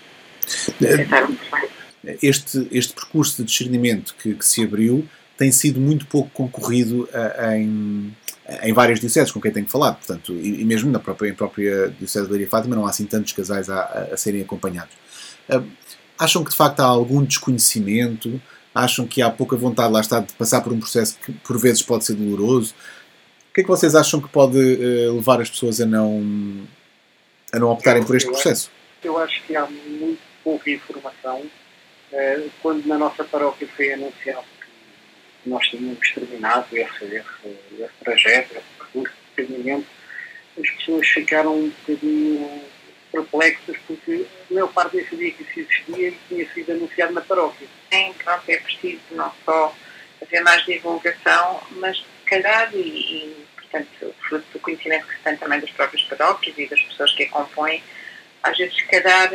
bem. 0.80 0.90
Aceitaram 0.90 1.28
muito 1.28 1.52
bem. 1.52 2.18
Este, 2.24 2.68
este 2.72 2.94
percurso 2.94 3.38
de 3.38 3.44
discernimento 3.44 4.16
que, 4.16 4.34
que 4.34 4.46
se 4.46 4.64
abriu 4.64 5.08
tem 5.38 5.52
sido 5.52 5.80
muito 5.80 6.06
pouco 6.06 6.30
concorrido 6.32 7.08
ah, 7.14 7.56
em, 7.56 8.14
em 8.64 8.74
várias 8.74 9.00
dioceses 9.00 9.32
com 9.32 9.40
quem 9.42 9.52
tenho 9.52 9.68
falado, 9.68 9.98
portanto, 9.98 10.34
e, 10.34 10.62
e 10.62 10.66
mesmo 10.66 10.92
na 10.92 11.00
própria, 11.00 11.30
em 11.30 11.34
própria 11.34 11.90
Diocese 11.98 12.26
de 12.26 12.32
Leiria 12.32 12.50
Fátima 12.50 12.76
não 12.76 12.86
há 12.86 12.90
assim 12.90 13.06
tantos 13.06 13.34
casais 13.34 13.70
a, 13.70 14.10
a- 14.14 14.18
serem 14.18 14.42
acompanhados. 14.42 14.94
Ah, 15.50 15.62
acham 16.18 16.44
que 16.44 16.50
de 16.52 16.56
facto 16.56 16.80
há 16.82 16.86
algum 16.86 17.24
desconhecimento? 17.24 18.42
Acham 18.74 19.08
que 19.08 19.22
há 19.22 19.30
pouca 19.30 19.56
vontade, 19.58 19.92
lá 19.92 20.00
está, 20.00 20.20
de 20.20 20.32
passar 20.34 20.62
por 20.62 20.72
um 20.72 20.80
processo 20.80 21.18
que 21.26 21.32
por 21.32 21.58
vezes 21.60 21.82
pode 21.82 22.06
ser 22.06 22.14
doloroso? 22.14 22.74
O 23.50 23.54
que 23.54 23.62
é 23.62 23.64
que 23.64 23.70
vocês 23.70 23.96
acham 23.96 24.22
que 24.22 24.30
pode 24.30 24.58
eh, 24.60 25.10
levar 25.12 25.42
as 25.42 25.50
pessoas 25.50 25.82
a 25.82 25.86
não, 25.86 26.22
a 27.52 27.60
não 27.60 27.70
optarem 27.72 28.04
por 28.04 28.16
este 28.16 28.28
Eu 28.28 28.34
acho- 28.36 28.44
processo? 28.44 28.72
Eu 29.04 29.18
acho 29.18 29.42
que 29.44 29.56
há 29.56 29.66
muito 29.66 30.20
pouca 30.44 30.70
informação. 30.70 31.42
Eh, 32.14 32.48
Quando 32.62 32.86
na 32.86 32.98
nossa 32.98 33.24
paróquia 33.24 33.68
foi 33.76 33.94
anunciado 33.94 34.46
nós 35.50 35.68
tínhamos 35.68 36.12
terminado 36.12 36.66
esse, 36.72 37.06
esse, 37.06 37.58
esse 37.80 37.94
trajeto, 38.04 38.54
esse 38.54 38.66
percurso 38.78 39.14
de 39.36 39.46
caminhamento, 39.46 39.88
as 40.60 40.70
pessoas 40.70 41.08
ficaram 41.08 41.56
um 41.56 41.70
bocadinho 41.70 42.64
perplexas 43.12 43.76
porque 43.88 44.26
a 44.50 44.54
maior 44.54 44.72
parte 44.72 44.98
nem 44.98 45.06
sabia 45.08 45.32
que 45.32 45.44
isso 45.44 45.60
existia 45.60 46.14
tinha 46.28 46.54
sido 46.54 46.72
anunciado 46.72 47.14
na 47.14 47.22
paróquia. 47.22 47.68
Sim, 47.92 48.14
pronto, 48.24 48.44
é 48.48 48.58
preciso 48.58 49.02
não 49.12 49.34
só 49.46 49.76
haver 50.22 50.44
mais 50.44 50.64
divulgação, 50.66 51.64
mas 51.72 51.98
se 51.98 52.26
calhar, 52.26 52.70
e, 52.74 52.80
e 52.80 53.46
portanto, 53.56 54.14
fruto 54.28 54.46
do 54.54 54.60
conhecimento 54.60 55.08
que 55.08 55.16
se 55.16 55.24
tem 55.24 55.38
também 55.38 55.60
das 55.60 55.72
próprias 55.72 56.04
paróquias 56.04 56.58
e 56.58 56.68
das 56.68 56.82
pessoas 56.82 57.14
que 57.14 57.24
a 57.24 57.30
compõem, 57.30 57.84
às 58.44 58.58
vezes, 58.58 58.76
se 58.76 58.86
calhar, 58.86 59.32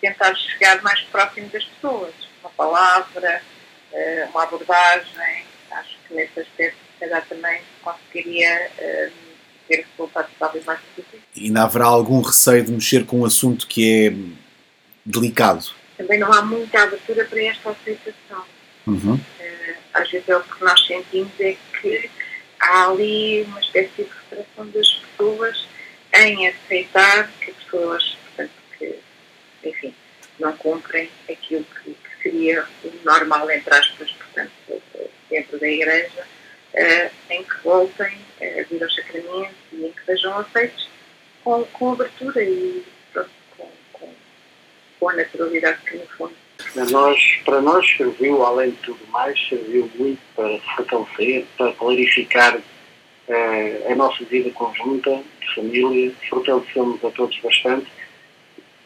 tentar 0.00 0.34
chegar 0.34 0.82
mais 0.82 1.00
próximo 1.02 1.48
das 1.48 1.64
pessoas. 1.64 2.14
Uma 2.40 2.50
palavra, 2.50 3.42
eh, 3.94 4.28
uma 4.30 4.42
abordagem, 4.42 5.44
acho 5.70 5.96
que 6.06 6.14
nesse 6.14 6.40
aspecto, 6.40 6.76
se 6.92 7.00
calhar, 7.00 7.24
também 7.28 7.60
conseguiria 7.80 8.70
eh, 8.78 9.10
ter 9.68 9.86
resultados 9.90 10.30
talvez 10.38 10.64
mais 10.64 10.80
positivos. 10.80 11.24
E 11.36 11.46
ainda 11.46 11.62
haverá 11.62 11.86
algum 11.86 12.20
receio 12.20 12.64
de 12.64 12.72
mexer 12.72 13.06
com 13.06 13.20
um 13.20 13.24
assunto 13.24 13.66
que 13.66 14.08
é 14.08 14.14
delicado? 15.06 15.70
Também 15.96 16.18
não 16.18 16.32
há 16.32 16.42
muita 16.42 16.82
abertura 16.82 17.24
para 17.24 17.42
esta 17.42 17.70
aceitação. 17.70 18.44
Uhum. 18.86 19.18
Eh, 19.38 19.76
às 19.94 20.10
vezes 20.10 20.28
é 20.28 20.36
o 20.36 20.42
que 20.42 20.64
nós 20.64 20.86
sentimos 20.86 21.32
é 21.38 21.56
que 21.80 22.10
há 22.58 22.88
ali 22.88 23.42
uma 23.44 23.60
espécie 23.60 23.90
de 23.96 24.02
reparação 24.02 24.70
das 24.70 24.88
pessoas 24.92 25.68
em 26.16 26.48
aceitar 26.48 27.30
que 27.40 27.52
pessoas, 27.52 28.16
portanto, 28.24 28.52
que, 28.76 28.98
enfim, 29.64 29.94
não 30.38 30.52
cumprem 30.56 31.08
aquilo 31.30 31.64
que 31.64 31.96
seria 32.24 32.64
o 32.82 32.90
normal, 33.04 33.50
entre 33.50 33.72
aspas, 33.74 34.10
portanto, 34.10 34.82
dentro 35.30 35.58
da 35.58 35.68
Igreja, 35.68 36.26
eh, 36.72 37.10
em 37.30 37.44
que 37.44 37.56
voltem 37.62 38.18
eh, 38.40 38.60
a 38.60 38.64
vir 38.64 38.82
aos 38.82 38.94
sacramentos 38.94 39.54
e 39.72 39.84
em 39.84 39.92
que 39.92 40.04
sejam 40.06 40.38
aceitos 40.38 40.88
com, 41.44 41.62
com 41.66 41.92
abertura 41.92 42.42
e 42.42 42.82
pronto, 43.12 43.30
com, 43.56 43.68
com, 43.92 44.12
com 44.98 45.08
a 45.10 45.14
naturalidade 45.14 45.78
que, 45.82 45.96
no 45.96 46.06
fundo, 46.08 46.34
Para 46.72 46.84
nós, 46.86 47.40
para 47.44 47.60
nós 47.60 47.96
serviu, 47.96 48.42
além 48.44 48.70
de 48.70 48.76
tudo 48.78 49.06
mais, 49.08 49.38
serviu 49.48 49.88
muito 49.94 50.20
para 50.34 50.58
fortalecer, 50.74 51.46
para 51.56 51.72
clarificar 51.74 52.58
eh, 53.28 53.86
a 53.90 53.94
nossa 53.94 54.24
vida 54.24 54.50
conjunta, 54.50 55.22
de 55.40 55.54
família, 55.54 56.12
fortalecemos 56.28 57.04
a 57.04 57.10
todos 57.10 57.38
bastante. 57.40 57.86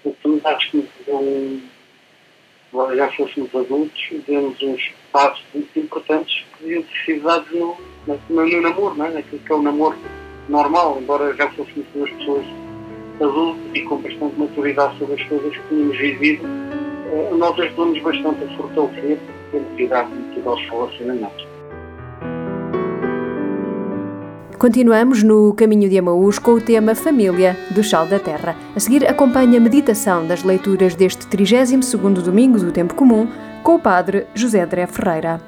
Portanto, 0.02 0.46
acho 0.46 0.70
que 0.70 0.88
um, 1.08 1.62
embora 2.72 2.96
já 2.96 3.10
fôssemos 3.12 3.54
adultos, 3.54 4.00
demos 4.26 4.60
uns 4.62 4.92
passos 5.12 5.44
muito 5.54 5.78
importantes 5.78 6.44
que 6.58 6.64
deviam 6.64 6.84
sido 7.04 7.22
dados 7.22 7.50
no, 7.52 7.76
no, 8.06 8.18
no 8.28 8.60
namoro, 8.60 8.94
não 8.94 9.06
é? 9.06 9.10
naquilo 9.10 9.40
que 9.40 9.52
é 9.52 9.54
o 9.54 9.62
namoro 9.62 9.96
normal, 10.48 10.98
embora 11.00 11.34
já 11.34 11.50
fôssemos 11.50 11.86
duas 11.94 12.10
pessoas 12.10 12.46
adultas 13.20 13.70
e 13.74 13.82
com 13.82 13.96
bastante 13.96 14.38
maturidade 14.38 14.98
sobre 14.98 15.20
as 15.20 15.28
coisas 15.28 15.56
que 15.56 15.68
tínhamos 15.68 15.96
vivido, 15.96 16.46
eh, 16.46 17.30
nós 17.32 17.58
ajudamos 17.58 18.00
bastante 18.02 18.44
a 18.44 18.56
fortalecer 18.56 19.18
a 19.52 19.56
identidade 19.56 20.10
do 20.10 20.42
nosso 20.42 20.62
relacionamento. 20.70 21.47
Continuamos 24.58 25.22
no 25.22 25.54
Caminho 25.54 25.88
de 25.88 25.96
Amaús 25.96 26.36
com 26.36 26.50
o 26.50 26.60
tema 26.60 26.92
Família 26.92 27.56
do 27.70 27.80
Chal 27.80 28.08
da 28.08 28.18
Terra. 28.18 28.56
A 28.74 28.80
seguir 28.80 29.08
acompanha 29.08 29.56
a 29.56 29.60
meditação 29.60 30.26
das 30.26 30.42
leituras 30.42 30.96
deste 30.96 31.28
32º 31.28 32.20
domingo 32.20 32.58
do 32.58 32.72
Tempo 32.72 32.94
Comum 32.94 33.28
com 33.62 33.76
o 33.76 33.78
Padre 33.78 34.26
José 34.34 34.66
Dré 34.66 34.88
Ferreira. 34.88 35.40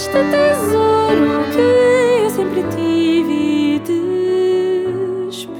Este 0.00 0.12
tesouro 0.30 1.42
que 1.52 1.58
eu 2.22 2.30
sempre 2.30 2.62
tive 2.70 3.80
desprezar. 5.28 5.58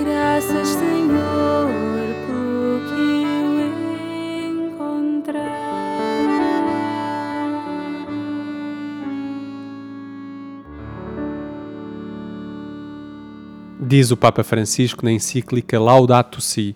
Graças, 0.00 0.66
Senhor, 0.66 1.68
pelo 2.26 2.80
que 2.88 3.22
eu 3.60 3.70
encontrar. 4.66 5.62
Diz 13.80 14.10
o 14.10 14.16
Papa 14.16 14.42
Francisco 14.42 15.04
na 15.04 15.12
encíclica 15.12 15.78
Laudato 15.78 16.40
Si: 16.40 16.74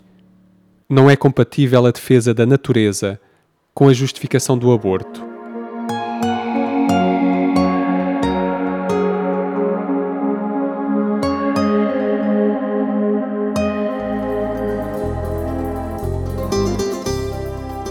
Não 0.89 1.09
é 1.09 1.17
compatível 1.17 1.85
a 1.85 1.91
defesa 1.91 2.33
da 2.33 2.45
natureza 2.45 3.19
com 3.77 3.87
a 3.89 3.93
justificação 3.93 4.57
do 4.57 4.71
aborto. 4.71 5.23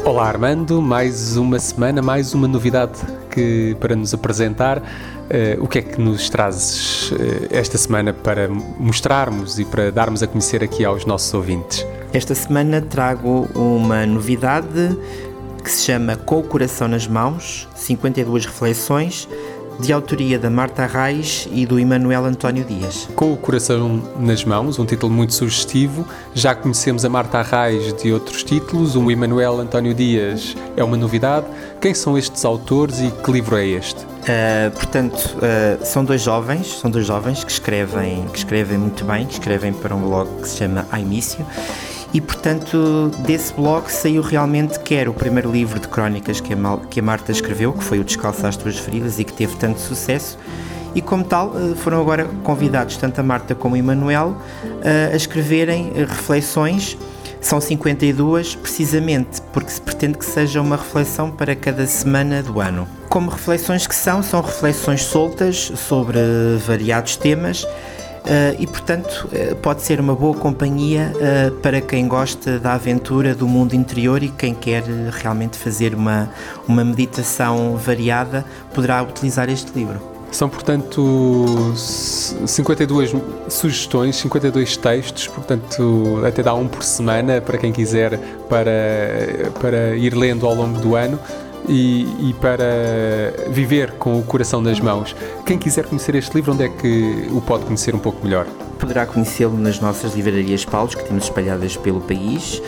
Olá 0.05 0.27
Armando, 0.27 0.83
mais 0.83 1.37
uma 1.37 1.61
semana, 1.61 2.03
mais 2.03 2.35
uma 2.35 2.49
novidade 2.49 2.99
que, 3.31 3.77
para 3.79 3.95
nos 3.95 4.13
apresentar. 4.13 4.83
Eh, 5.31 5.57
o 5.61 5.69
que 5.69 5.79
é 5.79 5.83
que 5.83 6.01
nos 6.01 6.29
trazes 6.29 7.13
eh, 7.13 7.59
esta 7.59 7.79
semana 7.79 8.13
para 8.13 8.49
mostrarmos 8.49 9.61
e 9.61 9.65
para 9.65 9.93
darmos 9.93 10.21
a 10.21 10.27
conhecer 10.27 10.65
aqui 10.65 10.85
aos 10.85 11.07
nossos 11.07 11.33
ouvintes? 11.33 11.87
Esta 12.13 12.35
semana 12.35 12.81
trago 12.81 13.49
uma 13.55 14.05
novidade 14.05 14.97
que 15.67 15.73
se 15.73 15.83
chama 15.83 16.15
Com 16.15 16.39
o 16.39 16.43
Coração 16.45 16.87
nas 16.87 17.09
Mãos 17.09 17.69
52 17.75 18.47
reflexões 18.47 19.29
de 19.81 19.93
autoria 19.93 20.39
da 20.39 20.49
Marta 20.49 20.87
Reis 20.87 21.49
e 21.51 21.67
do 21.67 21.77
Emanuel 21.81 22.25
António 22.25 22.65
Dias. 22.65 23.09
Com 23.17 23.33
o 23.33 23.37
coração 23.37 24.01
nas 24.17 24.45
mãos, 24.45 24.79
um 24.79 24.87
título 24.87 25.13
muito 25.13 25.35
sugestivo. 25.35 26.07
Já 26.35 26.55
conhecemos 26.55 27.05
a 27.05 27.09
Marta 27.09 27.39
Arraes 27.39 27.93
de 27.95 28.13
outros 28.13 28.45
títulos, 28.45 28.95
o 28.95 29.11
Emanuel 29.11 29.59
António 29.59 29.93
Dias 29.93 30.57
é 30.77 30.85
uma 30.85 30.97
novidade. 30.97 31.47
Quem 31.81 31.93
são 31.93 32.17
estes 32.17 32.45
autores 32.45 33.01
e 33.01 33.11
que 33.11 33.33
livro 33.33 33.57
é 33.57 33.67
este? 33.67 34.05
Uh, 34.05 34.71
portanto, 34.73 35.37
uh, 35.37 35.85
são 35.85 36.05
dois 36.05 36.23
jovens, 36.23 36.79
são 36.79 36.89
dois 36.89 37.07
jovens 37.07 37.43
que 37.43 37.51
escrevem, 37.51 38.25
que 38.29 38.39
escrevem 38.39 38.79
muito 38.79 39.05
bem, 39.05 39.27
que 39.27 39.33
escrevem 39.33 39.73
para 39.73 39.97
um 39.97 40.01
blog 40.01 40.31
que 40.43 40.49
se 40.49 40.59
chama 40.59 40.87
Aimício. 40.93 41.45
E 42.17 42.21
portanto, 42.23 43.11
desse 43.19 43.53
blog 43.53 43.93
saiu 43.93 44.23
realmente 44.23 44.81
quer 44.81 45.07
o 45.07 45.13
primeiro 45.13 45.53
livro 45.53 45.79
de 45.79 45.87
crónicas 45.87 46.41
que 46.41 46.55
a, 46.55 46.57
Mal, 46.57 46.79
que 46.79 46.99
a 46.99 47.03
Marta 47.03 47.31
escreveu, 47.31 47.75
que 47.75 47.85
foi 47.85 47.99
o 47.99 48.05
Descalço 48.05 48.47
às 48.47 48.57
Tuas 48.57 48.79
Feridas 48.79 49.19
e 49.19 49.25
que 49.25 49.35
teve 49.35 49.55
tanto 49.57 49.79
sucesso. 49.81 50.39
E 50.95 51.03
como 51.03 51.23
tal, 51.23 51.49
uh, 51.49 51.77
foram 51.77 52.01
agora 52.01 52.25
convidados 52.43 52.97
tanto 52.97 53.21
a 53.21 53.23
Marta 53.23 53.55
como 53.55 53.75
o 53.75 53.79
Emanuel 53.79 54.35
a 55.13 55.15
escreverem 55.15 55.93
reflexões 55.95 56.97
são 57.39 57.61
52, 57.61 58.55
precisamente 58.55 59.43
porque 59.53 59.71
se 59.71 59.81
pretende 59.83 60.17
que 60.17 60.25
seja 60.25 60.63
uma 60.63 60.77
reflexão 60.77 61.31
para 61.31 61.55
cada 61.55 61.87
semana 61.87 62.43
do 62.43 62.63
ano. 62.63 62.89
Como 63.11 63.31
reflexões 63.31 63.87
que 63.87 63.95
são, 63.95 64.23
são 64.23 64.41
reflexões 64.41 65.03
soltas 65.03 65.71
sobre 65.77 66.19
variados 66.67 67.17
temas 67.17 67.67
e, 68.59 68.67
portanto, 68.67 69.29
uh, 69.33 69.57
pode 69.57 69.83
ser 69.83 70.01
uma 70.01 70.15
boa 70.15 70.37
companhia 70.37 71.13
uh, 71.15 71.55
para 71.57 71.81
quem 71.81 72.09
gosta 72.09 72.59
da 72.59 72.75
aventura 72.75 73.35
do 73.35 73.47
mundo 73.47 73.75
interior 73.75 74.23
e 74.23 74.29
quem 74.29 74.55
quer 74.55 74.83
realmente 75.11 75.57
fazer 75.57 75.95
uma, 75.95 76.31
uma 76.67 76.85
meditação 76.85 77.77
variada 77.77 78.45
poderá 78.75 79.03
utilizar 79.03 79.49
este 79.49 79.73
livro. 79.75 80.17
São, 80.31 80.49
portanto, 80.49 81.73
52 81.77 83.15
sugestões, 83.49 84.17
52 84.17 84.77
textos, 84.77 85.29
portanto, 85.29 86.21
até 86.27 86.43
dá 86.43 86.53
um 86.53 86.67
por 86.67 86.83
semana 86.83 87.41
para 87.41 87.57
quem 87.57 87.73
quiser 87.73 88.19
para, 88.49 88.73
para 89.61 89.97
ir 89.97 90.15
lendo 90.15 90.47
ao 90.47 90.55
longo 90.55 90.79
do 90.81 90.97
ano. 90.97 91.19
E, 91.69 92.31
e, 92.31 92.35
para 92.41 93.51
viver 93.51 93.93
com 93.93 94.19
o 94.19 94.23
coração 94.23 94.61
nas 94.61 94.79
mãos. 94.79 95.17
Quem 95.45 95.59
quiser 95.59 95.85
conhecer 95.85 96.15
este 96.15 96.33
livro, 96.35 96.53
onde 96.53 96.65
é 96.65 96.69
que 96.69 97.29
o 97.33 97.41
pode 97.41 97.65
conhecer 97.65 97.93
um 97.93 97.99
pouco 97.99 98.25
melhor? 98.25 98.47
Poderá 98.79 99.05
conhecê-lo 99.05 99.59
nas 99.59 99.81
nossas 99.81 100.15
livrarias 100.15 100.65
Paulos, 100.65 100.95
que 100.95 101.05
temos 101.05 101.25
espalhadas 101.25 101.77
pelo 101.77 102.01
país, 102.01 102.63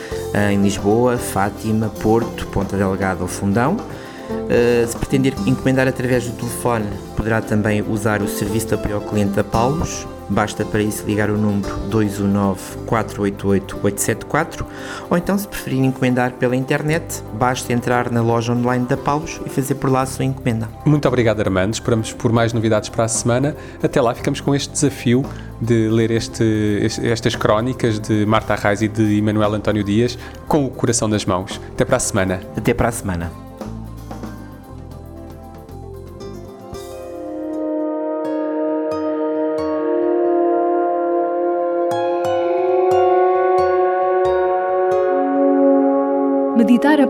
em 0.51 0.61
Lisboa, 0.61 1.17
Fátima, 1.17 1.89
Porto, 2.01 2.47
Ponta 2.49 2.77
Delgada 2.77 3.23
ou 3.23 3.29
Fundão. 3.29 3.77
Uh, 3.77 4.87
se 4.87 4.97
pretender 4.97 5.35
encomendar 5.47 5.87
através 5.87 6.27
do 6.27 6.33
telefone, 6.33 6.87
poderá 7.17 7.41
também 7.41 7.83
usar 7.83 8.21
o 8.21 8.29
serviço 8.29 8.69
de 8.69 8.75
apoio 8.75 8.97
ao 8.97 9.01
cliente 9.01 9.33
da 9.33 9.45
Paulos. 9.45 10.07
Basta 10.29 10.65
para 10.65 10.83
isso 10.83 11.05
ligar 11.07 11.31
o 11.31 11.37
número 11.37 11.69
219-488-874 11.91 14.67
ou 15.11 15.17
então, 15.17 15.39
se 15.39 15.49
preferir 15.49 15.85
encomendar 15.85 16.33
pela 16.33 16.55
internet, 16.55 17.23
basta 17.35 17.73
entrar 17.73 18.11
na 18.11 18.21
loja 18.21 18.53
online 18.53 18.87
da 18.87 18.97
Paulos 18.97 19.41
e 19.47 19.49
fazer 19.49 19.77
por 19.77 19.91
lá 19.91 20.03
a 20.03 20.07
sua 20.07 20.25
encomenda. 20.25 20.69
Muito 20.85 21.09
obrigado, 21.09 21.41
Armando. 21.41 21.75
Esperamos 21.75 22.13
por 22.13 22.33
mais 22.33 22.53
novidades 22.53 22.89
para 22.89 23.05
a 23.05 23.09
semana. 23.09 23.57
Até 23.83 24.01
lá, 24.01 24.15
ficamos 24.15 24.41
com 24.41 24.55
este 24.55 24.73
desafio 24.73 25.25
de 25.61 25.89
ler 25.89 26.11
este, 26.11 26.87
estas 27.03 27.35
crónicas 27.35 27.99
de 27.99 28.25
Marta 28.27 28.55
Arraes 28.55 28.83
e 28.83 28.89
de 28.89 29.19
Emanuel 29.19 29.55
António 29.55 29.83
Dias 29.83 30.19
com 30.47 30.65
o 30.65 30.71
coração 30.71 31.09
nas 31.09 31.25
mãos. 31.25 31.61
Até 31.73 31.85
para 31.85 31.97
a 31.97 32.01
semana. 32.01 32.41
Até 32.57 32.75
para 32.75 32.89
a 32.89 32.93
semana. 32.93 33.48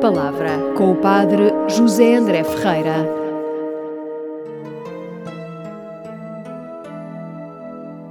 Palavra 0.01 0.51
com 0.77 0.93
o 0.93 0.95
Padre 0.95 1.53
José 1.69 2.15
André 2.15 2.45
Ferreira. 2.45 3.05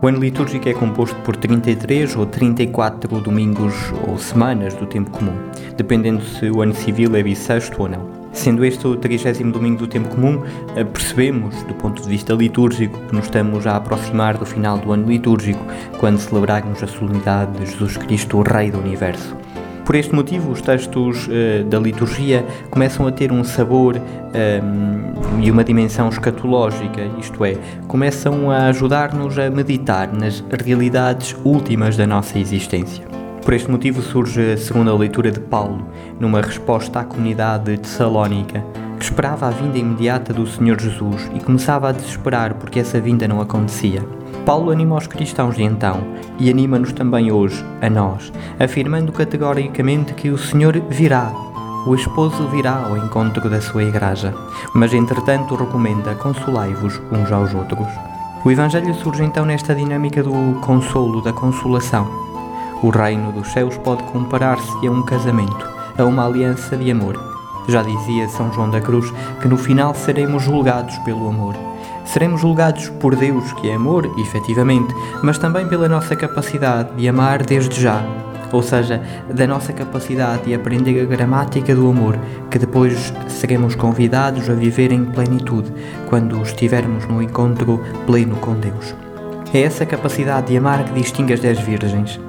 O 0.01 0.07
ano 0.07 0.19
litúrgico 0.19 0.67
é 0.67 0.73
composto 0.73 1.15
por 1.21 1.37
33 1.37 2.17
ou 2.17 2.25
34 2.25 3.21
domingos 3.21 3.73
ou 4.05 4.17
semanas 4.17 4.73
do 4.73 4.85
tempo 4.85 5.11
comum, 5.11 5.33
dependendo 5.77 6.21
se 6.21 6.51
o 6.51 6.61
ano 6.61 6.75
civil 6.75 7.15
é 7.15 7.23
bissexto 7.23 7.81
ou 7.81 7.87
não. 7.87 8.09
Sendo 8.33 8.65
este 8.65 8.85
o 8.85 8.97
30 8.97 9.43
domingo 9.45 9.77
do 9.77 9.87
tempo 9.87 10.09
comum, 10.09 10.43
percebemos, 10.91 11.63
do 11.63 11.73
ponto 11.73 12.01
de 12.01 12.09
vista 12.09 12.33
litúrgico, 12.33 12.99
que 13.07 13.15
nos 13.15 13.25
estamos 13.25 13.65
a 13.65 13.77
aproximar 13.77 14.37
do 14.37 14.45
final 14.45 14.77
do 14.77 14.91
ano 14.91 15.07
litúrgico, 15.07 15.65
quando 15.99 16.19
celebrarmos 16.19 16.83
a 16.83 16.87
solenidade 16.87 17.53
de 17.53 17.65
Jesus 17.65 17.95
Cristo, 17.95 18.39
o 18.39 18.41
Rei 18.41 18.71
do 18.71 18.79
Universo. 18.79 19.46
Por 19.87 19.95
este 19.95 20.13
motivo, 20.13 20.51
os 20.51 20.59
textos 20.59 21.27
uh, 21.27 21.63
da 21.63 21.79
liturgia 21.79 22.45
começam 22.69 23.07
a 23.07 23.11
ter 23.11 23.31
um 23.31 23.41
sabor 23.41 23.95
um, 23.95 25.41
e 25.41 25.49
uma 25.49 25.63
dimensão 25.63 26.09
escatológica, 26.09 27.03
isto 27.17 27.45
é, 27.45 27.55
começam 27.87 28.51
a 28.51 28.67
ajudar-nos 28.67 29.39
a 29.39 29.49
meditar 29.49 30.11
nas 30.11 30.43
realidades 30.61 31.33
últimas 31.45 31.95
da 31.95 32.05
nossa 32.05 32.37
existência. 32.37 33.05
Por 33.41 33.53
este 33.53 33.71
motivo 33.71 34.01
surge 34.01 34.51
a 34.51 34.57
segunda 34.57 34.93
leitura 34.93 35.31
de 35.31 35.39
Paulo, 35.39 35.87
numa 36.19 36.41
resposta 36.41 36.99
à 36.99 37.05
comunidade 37.05 37.77
de 37.77 37.87
Salónica, 37.87 38.61
que 38.99 39.05
esperava 39.05 39.47
a 39.47 39.51
vinda 39.51 39.77
imediata 39.77 40.33
do 40.33 40.45
Senhor 40.45 40.77
Jesus 40.81 41.31
e 41.33 41.39
começava 41.39 41.87
a 41.87 41.91
desesperar 41.93 42.55
porque 42.55 42.81
essa 42.81 42.99
vinda 42.99 43.25
não 43.25 43.39
acontecia. 43.39 44.01
Paulo 44.47 44.71
anima 44.71 44.95
os 44.95 45.07
cristãos 45.07 45.57
de 45.57 45.63
então 45.63 46.01
e 46.39 46.49
anima-nos 46.49 46.93
também 46.93 47.29
hoje, 47.33 47.61
a 47.81 47.89
nós, 47.89 48.31
afirmando 48.57 49.11
categoricamente 49.11 50.13
que 50.13 50.29
o 50.29 50.37
Senhor 50.37 50.79
virá. 50.89 51.33
o 51.85 51.93
esposo 51.93 52.47
virá 52.47 52.85
ao 52.85 52.97
encontro 52.97 53.49
da 53.49 53.59
sua 53.59 53.83
igreja, 53.83 54.33
mas 54.73 54.93
entretanto 54.93 55.53
recomenda 55.55 56.15
consolai-vos 56.15 56.97
uns 57.11 57.29
aos 57.29 57.53
outros. 57.53 57.89
O 58.45 58.49
Evangelho 58.49 58.93
surge 58.95 59.21
então 59.21 59.45
nesta 59.45 59.75
dinâmica 59.75 60.23
do 60.23 60.61
consolo, 60.61 61.21
da 61.21 61.33
consolação. 61.33 62.07
O 62.81 62.89
reino 62.89 63.33
dos 63.33 63.51
céus 63.51 63.77
pode 63.79 64.03
comparar-se 64.03 64.87
a 64.87 64.89
um 64.89 65.03
casamento, 65.03 65.69
a 65.97 66.05
uma 66.05 66.25
aliança 66.25 66.77
de 66.77 66.89
amor. 66.89 67.19
Já 67.67 67.83
dizia 67.83 68.29
São 68.29 68.53
João 68.53 68.69
da 68.69 68.79
Cruz 68.79 69.11
que 69.41 69.47
no 69.49 69.57
final 69.57 69.93
seremos 69.93 70.41
julgados 70.41 70.97
pelo 70.99 71.27
amor. 71.27 71.53
Seremos 72.07 72.41
julgados 72.41 72.89
por 73.01 73.15
Deus, 73.15 73.51
que 73.53 73.69
é 73.69 73.75
amor, 73.75 74.09
efetivamente, 74.17 74.93
mas 75.21 75.37
também 75.37 75.67
pela 75.67 75.89
nossa 75.89 76.15
capacidade 76.15 76.95
de 76.95 77.07
amar 77.07 77.43
desde 77.43 77.81
já, 77.81 78.01
ou 78.51 78.63
seja, 78.63 79.01
da 79.29 79.45
nossa 79.45 79.73
capacidade 79.73 80.43
de 80.43 80.53
aprender 80.53 81.01
a 81.01 81.05
gramática 81.05 81.75
do 81.75 81.89
amor, 81.89 82.17
que 82.49 82.57
depois 82.57 83.13
seremos 83.27 83.75
convidados 83.75 84.49
a 84.49 84.53
viver 84.53 84.91
em 84.93 85.03
plenitude 85.03 85.71
quando 86.09 86.41
estivermos 86.41 87.05
no 87.05 87.21
encontro 87.21 87.83
pleno 88.05 88.37
com 88.37 88.53
Deus. 88.53 88.95
É 89.53 89.61
essa 89.61 89.85
capacidade 89.85 90.47
de 90.47 90.57
amar 90.57 90.85
que 90.85 90.93
distingue 90.93 91.33
as 91.33 91.41
dez 91.41 91.59
virgens. 91.59 92.19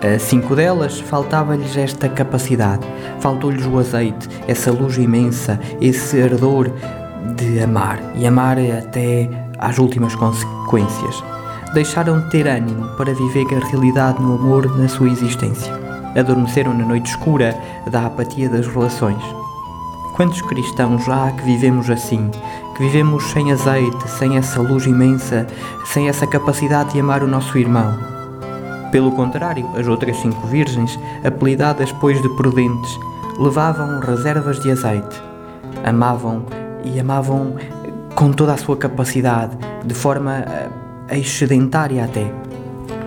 A 0.00 0.18
cinco 0.18 0.54
delas 0.54 1.00
faltava-lhes 1.00 1.76
esta 1.76 2.08
capacidade, 2.08 2.86
faltou-lhes 3.20 3.66
o 3.66 3.78
azeite, 3.78 4.28
essa 4.46 4.70
luz 4.70 4.96
imensa, 4.96 5.58
esse 5.80 6.22
ardor 6.22 6.70
de 7.36 7.60
amar 7.60 7.98
e 8.14 8.26
amar 8.26 8.58
até 8.58 9.28
às 9.58 9.78
últimas 9.78 10.14
consequências. 10.14 11.22
Deixaram 11.72 12.20
de 12.20 12.30
ter 12.30 12.46
ânimo 12.46 12.88
para 12.96 13.14
viver 13.14 13.46
a 13.54 13.66
realidade 13.66 14.22
no 14.22 14.34
amor 14.34 14.78
na 14.78 14.88
sua 14.88 15.08
existência. 15.08 15.72
Adormeceram 16.16 16.72
na 16.72 16.84
noite 16.84 17.10
escura 17.10 17.58
da 17.90 18.06
apatia 18.06 18.48
das 18.48 18.66
relações. 18.66 19.22
Quantos 20.14 20.40
cristãos 20.42 21.08
há 21.08 21.32
que 21.32 21.42
vivemos 21.42 21.90
assim, 21.90 22.30
que 22.76 22.82
vivemos 22.84 23.24
sem 23.32 23.50
azeite, 23.50 24.08
sem 24.08 24.36
essa 24.36 24.60
luz 24.60 24.86
imensa, 24.86 25.46
sem 25.86 26.08
essa 26.08 26.26
capacidade 26.26 26.92
de 26.92 27.00
amar 27.00 27.24
o 27.24 27.26
nosso 27.26 27.58
irmão? 27.58 27.98
Pelo 28.92 29.10
contrário, 29.10 29.68
as 29.76 29.88
outras 29.88 30.16
cinco 30.18 30.46
virgens, 30.46 30.96
apelidadas 31.24 31.90
pois 31.90 32.22
de 32.22 32.28
prudentes, 32.36 32.96
levavam 33.36 33.98
reservas 33.98 34.60
de 34.60 34.70
azeite, 34.70 35.20
amavam 35.84 36.44
e 36.84 37.00
amavam 37.00 37.56
com 38.14 38.32
toda 38.32 38.52
a 38.52 38.56
sua 38.56 38.76
capacidade, 38.76 39.56
de 39.84 39.94
forma 39.94 40.44
excedentária 41.10 42.04
até. 42.04 42.30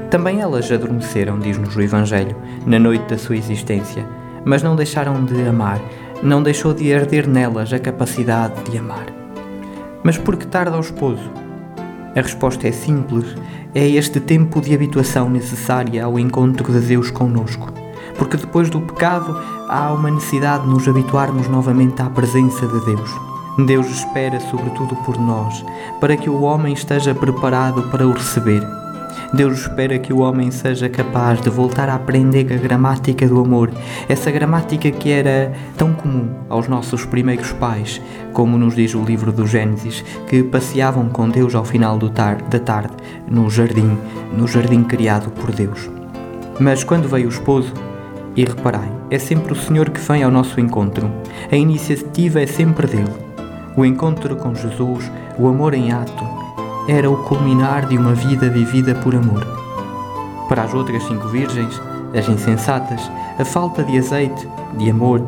Também 0.09 0.41
elas 0.41 0.71
adormeceram, 0.71 1.39
diz-nos 1.39 1.75
o 1.75 1.81
Evangelho, 1.81 2.35
na 2.65 2.79
noite 2.79 3.05
da 3.09 3.17
sua 3.17 3.35
existência, 3.35 4.05
mas 4.45 4.63
não 4.63 4.75
deixaram 4.75 5.23
de 5.25 5.47
amar, 5.47 5.79
não 6.23 6.41
deixou 6.41 6.73
de 6.73 6.93
arder 6.93 7.27
nelas 7.27 7.73
a 7.73 7.79
capacidade 7.79 8.63
de 8.69 8.77
amar. 8.77 9.05
Mas 10.03 10.17
por 10.17 10.37
que 10.37 10.47
tarda 10.47 10.77
o 10.77 10.81
esposo? 10.81 11.29
A 12.15 12.21
resposta 12.21 12.67
é 12.67 12.71
simples: 12.71 13.35
é 13.75 13.87
este 13.87 14.19
tempo 14.19 14.61
de 14.61 14.73
habituação 14.73 15.29
necessária 15.29 16.05
ao 16.05 16.17
encontro 16.17 16.71
de 16.71 16.79
Deus 16.79 17.11
conosco. 17.11 17.71
Porque 18.17 18.37
depois 18.37 18.69
do 18.69 18.81
pecado 18.81 19.37
há 19.67 19.93
uma 19.93 20.09
necessidade 20.09 20.63
de 20.63 20.69
nos 20.69 20.87
habituarmos 20.87 21.47
novamente 21.47 22.01
à 22.01 22.09
presença 22.09 22.65
de 22.65 22.85
Deus. 22.85 23.26
Deus 23.65 23.87
espera 23.87 24.39
sobretudo 24.39 24.95
por 24.97 25.17
nós, 25.17 25.65
para 25.99 26.15
que 26.15 26.29
o 26.29 26.43
homem 26.43 26.73
esteja 26.73 27.15
preparado 27.15 27.81
para 27.89 28.07
o 28.07 28.11
receber. 28.11 28.61
Deus 29.33 29.61
espera 29.61 29.97
que 29.97 30.13
o 30.13 30.19
homem 30.19 30.51
seja 30.51 30.87
capaz 30.87 31.41
de 31.41 31.49
voltar 31.49 31.89
a 31.89 31.95
aprender 31.95 32.53
a 32.53 32.57
gramática 32.57 33.27
do 33.27 33.39
amor, 33.39 33.71
essa 34.07 34.29
gramática 34.29 34.91
que 34.91 35.11
era 35.11 35.51
tão 35.75 35.91
comum 35.91 36.29
aos 36.47 36.67
nossos 36.67 37.03
primeiros 37.03 37.51
pais, 37.53 37.99
como 38.31 38.59
nos 38.59 38.75
diz 38.75 38.93
o 38.93 39.03
livro 39.03 39.31
do 39.31 39.47
Gênesis, 39.47 40.05
que 40.29 40.43
passeavam 40.43 41.09
com 41.09 41.27
Deus 41.27 41.55
ao 41.55 41.65
final 41.65 41.97
tar 42.09 42.41
da 42.43 42.59
tarde, 42.59 42.93
no 43.27 43.49
jardim, 43.49 43.97
no 44.31 44.47
jardim 44.47 44.83
criado 44.83 45.31
por 45.31 45.51
Deus. 45.51 45.89
Mas 46.59 46.83
quando 46.83 47.09
veio 47.09 47.25
o 47.25 47.31
esposo, 47.31 47.73
e 48.35 48.45
reparai, 48.45 48.91
é 49.09 49.17
sempre 49.17 49.51
o 49.51 49.55
Senhor 49.55 49.89
que 49.89 49.99
vem 49.99 50.21
ao 50.21 50.29
nosso 50.29 50.59
encontro, 50.59 51.11
a 51.51 51.55
iniciativa 51.55 52.39
é 52.39 52.45
sempre 52.45 52.85
dele. 52.85 53.26
O 53.77 53.85
encontro 53.85 54.35
com 54.35 54.55
Jesus, 54.55 55.11
o 55.37 55.47
amor 55.47 55.75
em 55.75 55.91
ato, 55.91 56.27
era 56.87 57.11
o 57.11 57.17
culminar 57.25 57.85
de 57.85 57.95
uma 57.95 58.15
vida 58.15 58.49
vivida 58.49 58.95
por 58.95 59.13
amor. 59.13 59.45
Para 60.49 60.63
as 60.63 60.73
outras 60.73 61.03
cinco 61.03 61.27
virgens, 61.27 61.79
as 62.17 62.27
insensatas, 62.27 62.99
a 63.37 63.45
falta 63.45 63.83
de 63.83 63.99
azeite, 63.99 64.49
de 64.79 64.89
amor, 64.89 65.21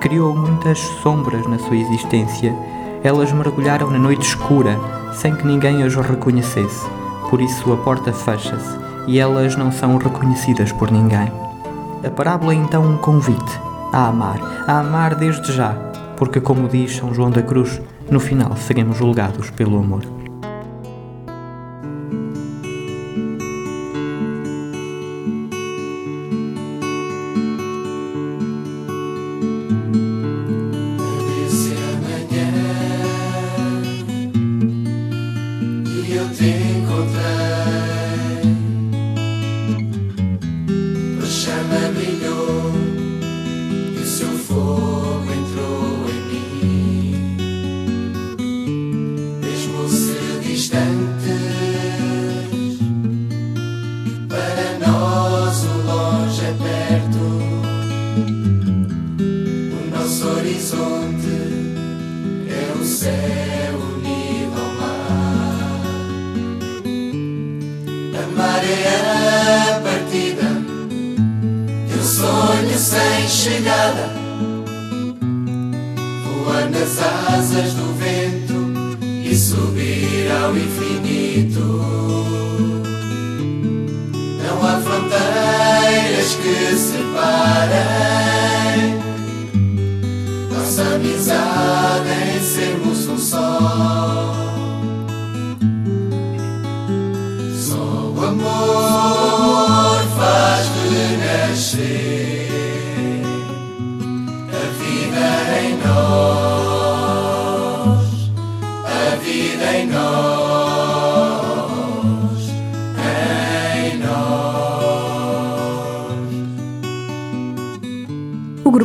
criou 0.00 0.36
muitas 0.36 0.78
sombras 1.02 1.46
na 1.46 1.58
sua 1.58 1.76
existência. 1.76 2.54
Elas 3.02 3.32
mergulharam 3.32 3.88
na 3.88 3.98
noite 3.98 4.26
escura, 4.26 4.78
sem 5.14 5.34
que 5.34 5.46
ninguém 5.46 5.82
as 5.82 5.94
reconhecesse. 5.94 6.86
Por 7.30 7.40
isso 7.40 7.72
a 7.72 7.76
porta 7.78 8.12
fecha-se 8.12 8.78
e 9.06 9.18
elas 9.18 9.56
não 9.56 9.72
são 9.72 9.96
reconhecidas 9.96 10.70
por 10.72 10.90
ninguém. 10.90 11.32
A 12.06 12.10
parábola 12.10 12.52
é 12.52 12.56
então 12.56 12.84
um 12.84 12.98
convite 12.98 13.58
a 13.94 14.08
amar, 14.08 14.38
a 14.66 14.80
amar 14.80 15.14
desde 15.14 15.50
já, 15.54 15.72
porque, 16.18 16.38
como 16.38 16.68
diz 16.68 16.96
São 16.96 17.14
João 17.14 17.30
da 17.30 17.42
Cruz, 17.42 17.80
no 18.10 18.20
final 18.20 18.56
seremos 18.56 18.98
julgados 18.98 19.50
pelo 19.52 19.78
amor. 19.78 20.23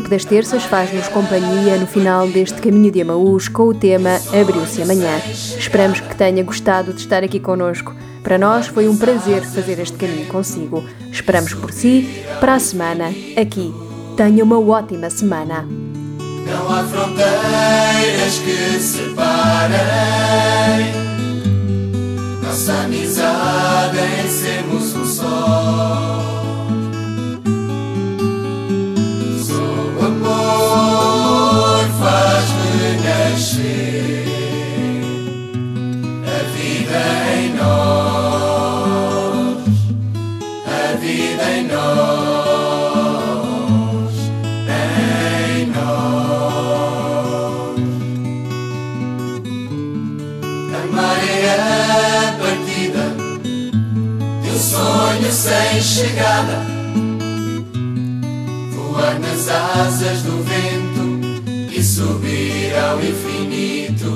Das 0.09 0.25
terças 0.25 0.63
faz-nos 0.63 1.07
companhia 1.07 1.77
no 1.77 1.85
final 1.85 2.27
deste 2.27 2.59
caminho 2.59 2.91
de 2.91 3.03
Amaús 3.03 3.47
com 3.47 3.67
o 3.67 3.75
tema 3.75 4.19
Abriu-se 4.33 4.81
amanhã. 4.81 5.21
Esperamos 5.29 5.99
que 5.99 6.15
tenha 6.15 6.43
gostado 6.43 6.91
de 6.93 7.01
estar 7.01 7.23
aqui 7.23 7.39
conosco. 7.39 7.93
Para 8.23 8.35
nós 8.39 8.65
foi 8.65 8.89
um 8.89 8.97
prazer 8.97 9.43
fazer 9.43 9.77
este 9.77 9.95
caminho 9.97 10.25
consigo. 10.25 10.83
Esperamos 11.11 11.53
por 11.53 11.71
si 11.71 12.25
para 12.39 12.55
a 12.55 12.59
semana 12.59 13.13
aqui. 13.39 13.71
Tenha 14.17 14.43
uma 14.43 14.59
ótima 14.59 15.11
semana. 15.11 15.67
Não 15.67 16.71
há 16.71 16.83
fronteiras 16.85 18.39
que 18.39 18.79
separem 18.79 19.77
nossa 22.41 22.73
amizade 22.81 23.99
em 23.99 24.27
sermos 24.27 24.95
um 24.95 25.05
só. 25.05 26.38
amor 30.79 31.85
faz-me 31.99 32.97
nascer 33.03 34.25
a 36.25 36.39
vida 36.53 37.01
em 37.35 37.47
nós, 37.55 38.09
a 40.65 40.95
vida 40.97 41.45
em 41.57 41.63
nós, 41.67 42.79
em 44.69 45.65
nós. 45.67 46.19
A 50.75 50.77
maré 50.95 51.37
é 51.41 51.47
a 52.27 52.31
partida 52.39 53.05
teu 54.43 54.57
sonho 54.57 55.31
sem 55.31 55.81
chegada 55.81 56.57
voar 58.71 59.15
nas 59.19 59.47
asas 59.49 60.21
do 60.23 60.38
subir 61.99 62.73
ao 62.77 62.97
infinito. 63.01 64.11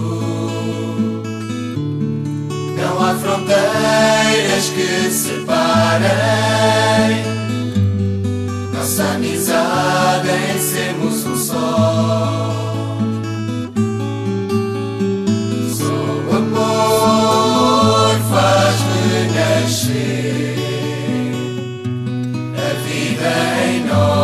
Não 2.78 3.04
há 3.04 3.13
fronteiras 3.15 4.69
que 4.69 5.12
separem 5.12 6.10
nossa 8.74 9.04
amizade 9.15 10.30
em 10.30 10.60
sermos 10.60 11.26
um 11.26 11.36
só. 11.36 12.50
Amor 16.32 18.15
faz 18.32 18.78
renascer 19.12 20.56
a 22.58 22.69
vida 22.86 23.34
em 23.67 23.78
nós, 23.86 24.22